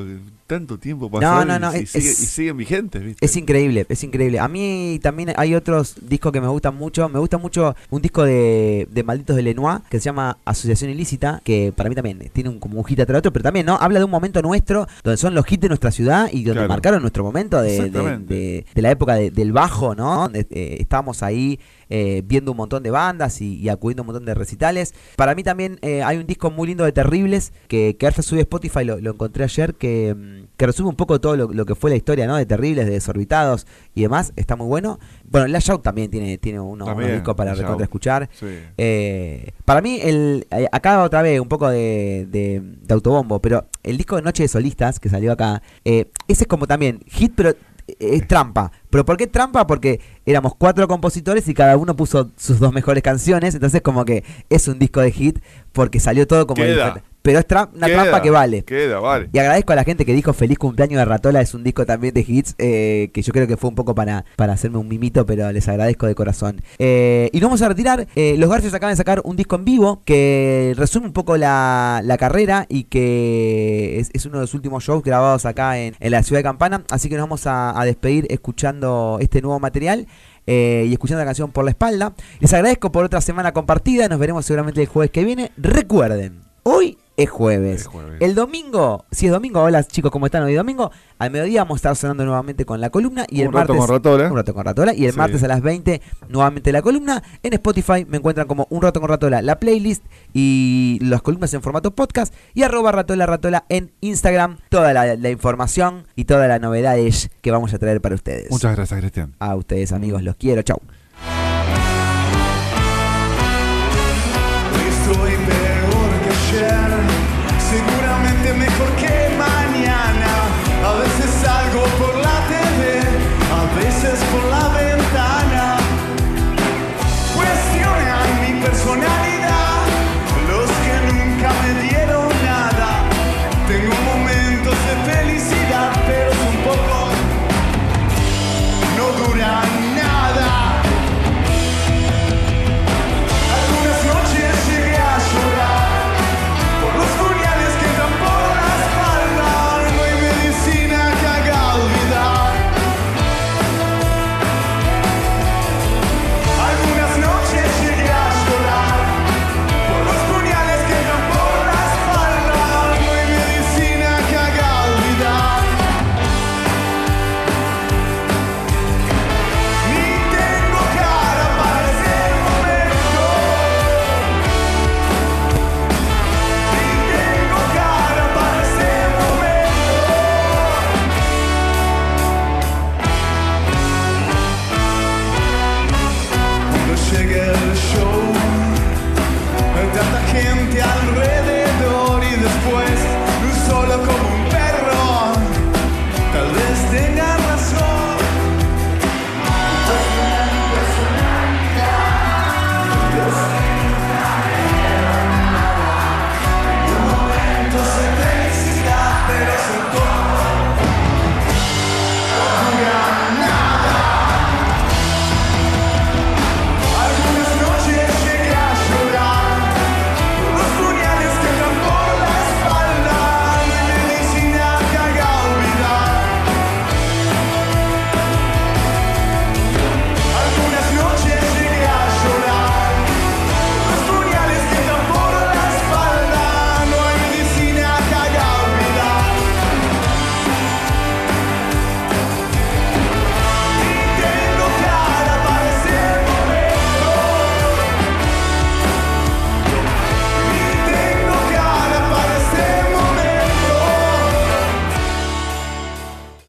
tanto 0.47 0.77
tiempo 0.77 1.09
pasó 1.09 1.43
no, 1.43 1.57
no, 1.59 1.73
y, 1.75 1.79
y 1.79 1.83
es- 1.83 1.89
sigue- 1.91 2.09
es- 2.11 2.19
y 2.21 2.25
siguen 2.27 2.57
vigentes, 2.57 3.03
¿viste? 3.03 3.25
Es 3.25 3.35
increíble, 3.35 3.85
es 3.89 4.03
increíble. 4.03 4.39
A 4.39 4.47
mí 4.47 4.99
también 5.01 5.33
hay 5.37 5.55
otros 5.55 5.95
discos 6.07 6.31
que 6.31 6.39
me 6.39 6.47
gustan 6.47 6.75
mucho. 6.75 7.09
Me 7.09 7.17
gusta 7.19 7.37
mucho 7.37 7.75
un 7.89 8.01
disco 8.01 8.23
de, 8.23 8.87
de 8.91 9.03
Malditos 9.03 9.35
de 9.35 9.41
Lenoir 9.41 9.79
que 9.89 9.99
se 9.99 10.05
llama 10.05 10.37
Asociación 10.45 10.91
Ilícita, 10.91 11.41
que 11.43 11.73
para 11.75 11.89
mí 11.89 11.95
también 11.95 12.29
tiene 12.31 12.49
un, 12.49 12.59
como 12.59 12.77
un 12.77 12.85
hit 12.85 12.99
atrás 12.99 13.19
otro, 13.19 13.33
pero 13.33 13.43
también 13.43 13.65
no 13.65 13.75
habla 13.75 13.99
de 13.99 14.05
un 14.05 14.11
momento 14.11 14.41
nuestro 14.41 14.87
donde 15.03 15.17
son 15.17 15.33
los 15.33 15.51
hits 15.51 15.61
de 15.61 15.67
nuestra 15.69 15.91
ciudad 15.91 16.27
y 16.31 16.43
donde 16.43 16.53
Claro. 16.59 16.69
marcaron 16.69 17.01
nuestro 17.01 17.23
momento 17.23 17.61
de, 17.61 17.89
de, 17.89 18.65
de- 18.73 18.81
la 18.81 18.91
época 18.91 19.15
de- 19.15 19.31
del 19.31 19.51
bajo, 19.51 19.95
¿no? 19.95 20.21
Donde, 20.23 20.45
eh, 20.51 20.77
estábamos 20.79 21.23
ahí 21.23 21.59
eh, 21.89 22.21
viendo 22.25 22.51
un 22.51 22.57
montón 22.57 22.83
de 22.83 22.91
bandas 22.91 23.41
y, 23.41 23.55
y 23.55 23.69
acudiendo 23.69 24.01
a 24.01 24.03
un 24.03 24.07
montón 24.07 24.25
de 24.25 24.33
recitales. 24.33 24.93
Para 25.15 25.35
mí 25.35 25.43
también 25.43 25.77
eh, 25.81 26.03
hay 26.03 26.17
un 26.17 26.25
disco 26.27 26.51
muy 26.51 26.67
lindo 26.67 26.83
de 26.83 26.91
Terribles 26.91 27.53
que, 27.67 27.95
que 27.99 28.11
sube 28.21 28.39
a 28.39 28.41
Spotify, 28.43 28.83
lo, 28.85 28.99
lo 28.99 29.11
encontré 29.11 29.43
ayer, 29.43 29.75
que, 29.75 30.15
mm, 30.15 30.47
que 30.57 30.65
resume 30.65 30.89
un 30.89 30.95
poco 30.95 31.19
todo 31.19 31.35
lo, 31.35 31.51
lo 31.51 31.65
que 31.65 31.75
fue 31.75 31.89
la 31.89 31.95
historia 31.97 32.27
¿no? 32.27 32.35
de 32.37 32.45
Terribles, 32.45 32.85
de 32.85 32.93
Desorbitados 32.93 33.67
y 33.93 34.01
demás. 34.03 34.33
Está 34.35 34.55
muy 34.55 34.67
bueno. 34.67 34.99
Bueno, 35.29 35.47
Lash 35.47 35.71
Out 35.71 35.83
también 35.83 36.09
tiene, 36.09 36.37
tiene 36.37 36.59
uno, 36.59 36.71
unos 36.85 36.87
También, 36.87 37.11
discos 37.13 37.35
para 37.35 37.53
recontra 37.55 37.83
escuchar. 37.83 38.29
Sí. 38.33 38.45
Eh, 38.77 39.51
para 39.65 39.81
mí, 39.81 39.99
el, 40.01 40.47
eh, 40.51 40.67
acá 40.71 41.03
otra 41.03 41.21
vez 41.21 41.39
un 41.39 41.47
poco 41.47 41.69
de, 41.69 42.27
de- 42.29 42.61
de 42.61 42.93
autobombo, 42.93 43.39
pero 43.39 43.65
el 43.83 43.97
disco 43.97 44.15
de 44.15 44.21
Noche 44.21 44.43
de 44.43 44.47
Solistas 44.47 44.99
que 44.99 45.09
salió 45.09 45.31
acá, 45.31 45.61
ese 45.83 46.07
es 46.27 46.47
como 46.47 46.67
también 46.67 46.99
hit, 47.07 47.33
pero 47.35 47.53
es 47.87 48.27
trampa. 48.27 48.71
¿Pero 48.89 49.05
por 49.05 49.17
qué 49.17 49.27
trampa? 49.27 49.67
Porque 49.67 49.99
éramos 50.25 50.55
cuatro 50.55 50.87
compositores 50.87 51.47
y 51.47 51.53
cada 51.53 51.77
uno 51.77 51.95
puso 51.95 52.31
sus 52.37 52.59
dos 52.59 52.73
mejores 52.73 53.03
canciones, 53.03 53.55
entonces 53.55 53.81
como 53.81 54.05
que 54.05 54.23
es 54.49 54.67
un 54.67 54.79
disco 54.79 55.01
de 55.01 55.11
hit 55.11 55.39
porque 55.71 55.99
salió 55.99 56.27
todo 56.27 56.47
como 56.47 56.63
Queda. 56.63 57.03
Pero 57.25 57.39
es 57.39 57.47
tra- 57.47 57.69
una 57.75 57.87
Queda, 57.87 58.01
trampa 58.03 58.21
que 58.21 58.29
vale. 58.29 58.63
Queda, 58.63 58.99
vale. 58.99 59.29
Y 59.33 59.39
agradezco 59.39 59.73
a 59.73 59.75
la 59.75 59.83
gente 59.83 60.05
que 60.05 60.13
dijo 60.13 60.31
feliz 60.31 60.57
cumpleaños 60.59 60.99
de 60.99 61.05
Ratola, 61.05 61.41
es 61.41 61.53
un 61.55 61.63
disco 61.63 61.85
también 61.85 62.13
de 62.13 62.23
hits, 62.25 62.53
eh, 62.59 63.09
que 63.13 63.21
yo 63.23 63.33
creo 63.33 63.47
que 63.47 63.57
fue 63.57 63.69
un 63.71 63.75
poco 63.75 63.95
para, 63.95 64.23
para 64.35 64.53
hacerme 64.53 64.77
un 64.77 64.87
mimito, 64.87 65.25
pero 65.25 65.51
les 65.51 65.67
agradezco 65.67 66.05
de 66.05 66.13
corazón. 66.13 66.61
Eh, 66.77 67.29
y 67.33 67.39
nos 67.39 67.47
vamos 67.49 67.61
a 67.63 67.67
retirar, 67.69 68.07
eh, 68.15 68.35
los 68.37 68.49
Garfios 68.49 68.73
acaban 68.75 68.93
de 68.93 68.97
sacar 68.97 69.21
un 69.25 69.35
disco 69.35 69.55
en 69.55 69.65
vivo 69.65 70.01
que 70.05 70.73
resume 70.77 71.07
un 71.07 71.13
poco 71.13 71.35
la, 71.35 72.01
la 72.03 72.17
carrera 72.17 72.67
y 72.69 72.83
que 72.83 73.99
es, 73.99 74.11
es 74.13 74.25
uno 74.27 74.35
de 74.37 74.41
los 74.43 74.53
últimos 74.53 74.83
shows 74.83 75.03
grabados 75.03 75.45
acá 75.45 75.79
en, 75.79 75.95
en 75.99 76.11
la 76.11 76.21
ciudad 76.21 76.39
de 76.39 76.43
Campana, 76.43 76.83
así 76.91 77.09
que 77.09 77.15
nos 77.15 77.23
vamos 77.23 77.47
a, 77.47 77.79
a 77.79 77.85
despedir 77.85 78.27
escuchando 78.29 79.17
este 79.19 79.41
nuevo 79.41 79.59
material. 79.59 80.05
eh, 80.47 80.85
y 80.87 80.93
escuchando 80.93 81.19
la 81.21 81.25
canción 81.25 81.51
por 81.51 81.65
la 81.65 81.71
espalda. 81.71 82.13
Les 82.39 82.53
agradezco 82.53 82.91
por 82.91 83.03
otra 83.03 83.19
semana 83.19 83.51
compartida. 83.51 84.07
Nos 84.07 84.19
veremos 84.19 84.45
seguramente 84.45 84.79
el 84.79 84.87
jueves 84.87 85.09
que 85.09 85.23
viene. 85.23 85.51
Recuerden, 85.57 86.41
hoy 86.61 86.99
es 87.17 87.29
jueves. 87.29 87.81
Es 87.81 87.87
jueves. 87.87 88.17
El 88.21 88.35
domingo, 88.35 89.05
si 89.11 89.27
es 89.27 89.31
domingo, 89.31 89.61
hola 89.61 89.83
chicos, 89.83 90.11
¿cómo 90.11 90.25
están 90.25 90.43
hoy 90.43 90.53
domingo? 90.53 90.91
Al 91.17 91.31
mediodía 91.31 91.61
vamos 91.63 91.75
a 91.75 91.77
estar 91.77 91.95
sonando 91.95 92.25
nuevamente 92.25 92.65
con 92.65 92.81
la 92.81 92.89
columna 92.89 93.25
y 93.29 93.41
el 93.41 93.47
Un 93.47 93.53
rato 93.53 93.73
martes 93.73 93.87
con 93.87 93.95
Ratola. 93.95 94.29
un 94.31 94.35
rato 94.35 94.53
con 94.53 94.65
Ratola 94.65 94.93
y 94.93 95.05
el 95.05 95.11
Sí. 95.13 95.17
martes 95.17 95.41
a 95.43 95.47
las 95.47 95.61
20 95.61 96.01
nuevamente 96.27 96.71
la 96.73 96.81
columna. 96.81 97.23
En 97.41 97.53
Spotify 97.53 98.05
me 98.07 98.17
encuentran 98.17 98.47
como 98.47 98.67
un 98.69 98.81
rato 98.81 98.99
con 98.99 99.09
Ratola 99.09 99.41
la 99.41 99.59
playlist 99.59 100.03
y 100.33 100.99
las 101.01 101.21
columnas 101.21 101.53
en 101.53 101.61
formato 101.61 101.91
podcast 101.95 102.33
y 102.53 102.63
arroba 102.63 102.91
Ratola 102.91 103.25
Ratola 103.25 103.65
en 103.69 103.91
Instagram. 104.01 104.57
Toda 104.69 104.91
la, 104.93 105.15
la 105.15 105.29
información 105.29 106.05
y 106.15 106.25
todas 106.25 106.47
las 106.49 106.59
novedades 106.59 107.29
que 107.41 107.51
vamos 107.51 107.73
a 107.73 107.79
traer 107.79 108.01
para 108.01 108.15
ustedes. 108.15 108.51
Muchas 108.51 108.75
gracias, 108.75 108.99
Cristian. 108.99 109.33
A 109.39 109.55
ustedes 109.55 109.91
amigos, 109.93 110.21
los 110.21 110.35
quiero, 110.35 110.61
chau. 110.63 110.79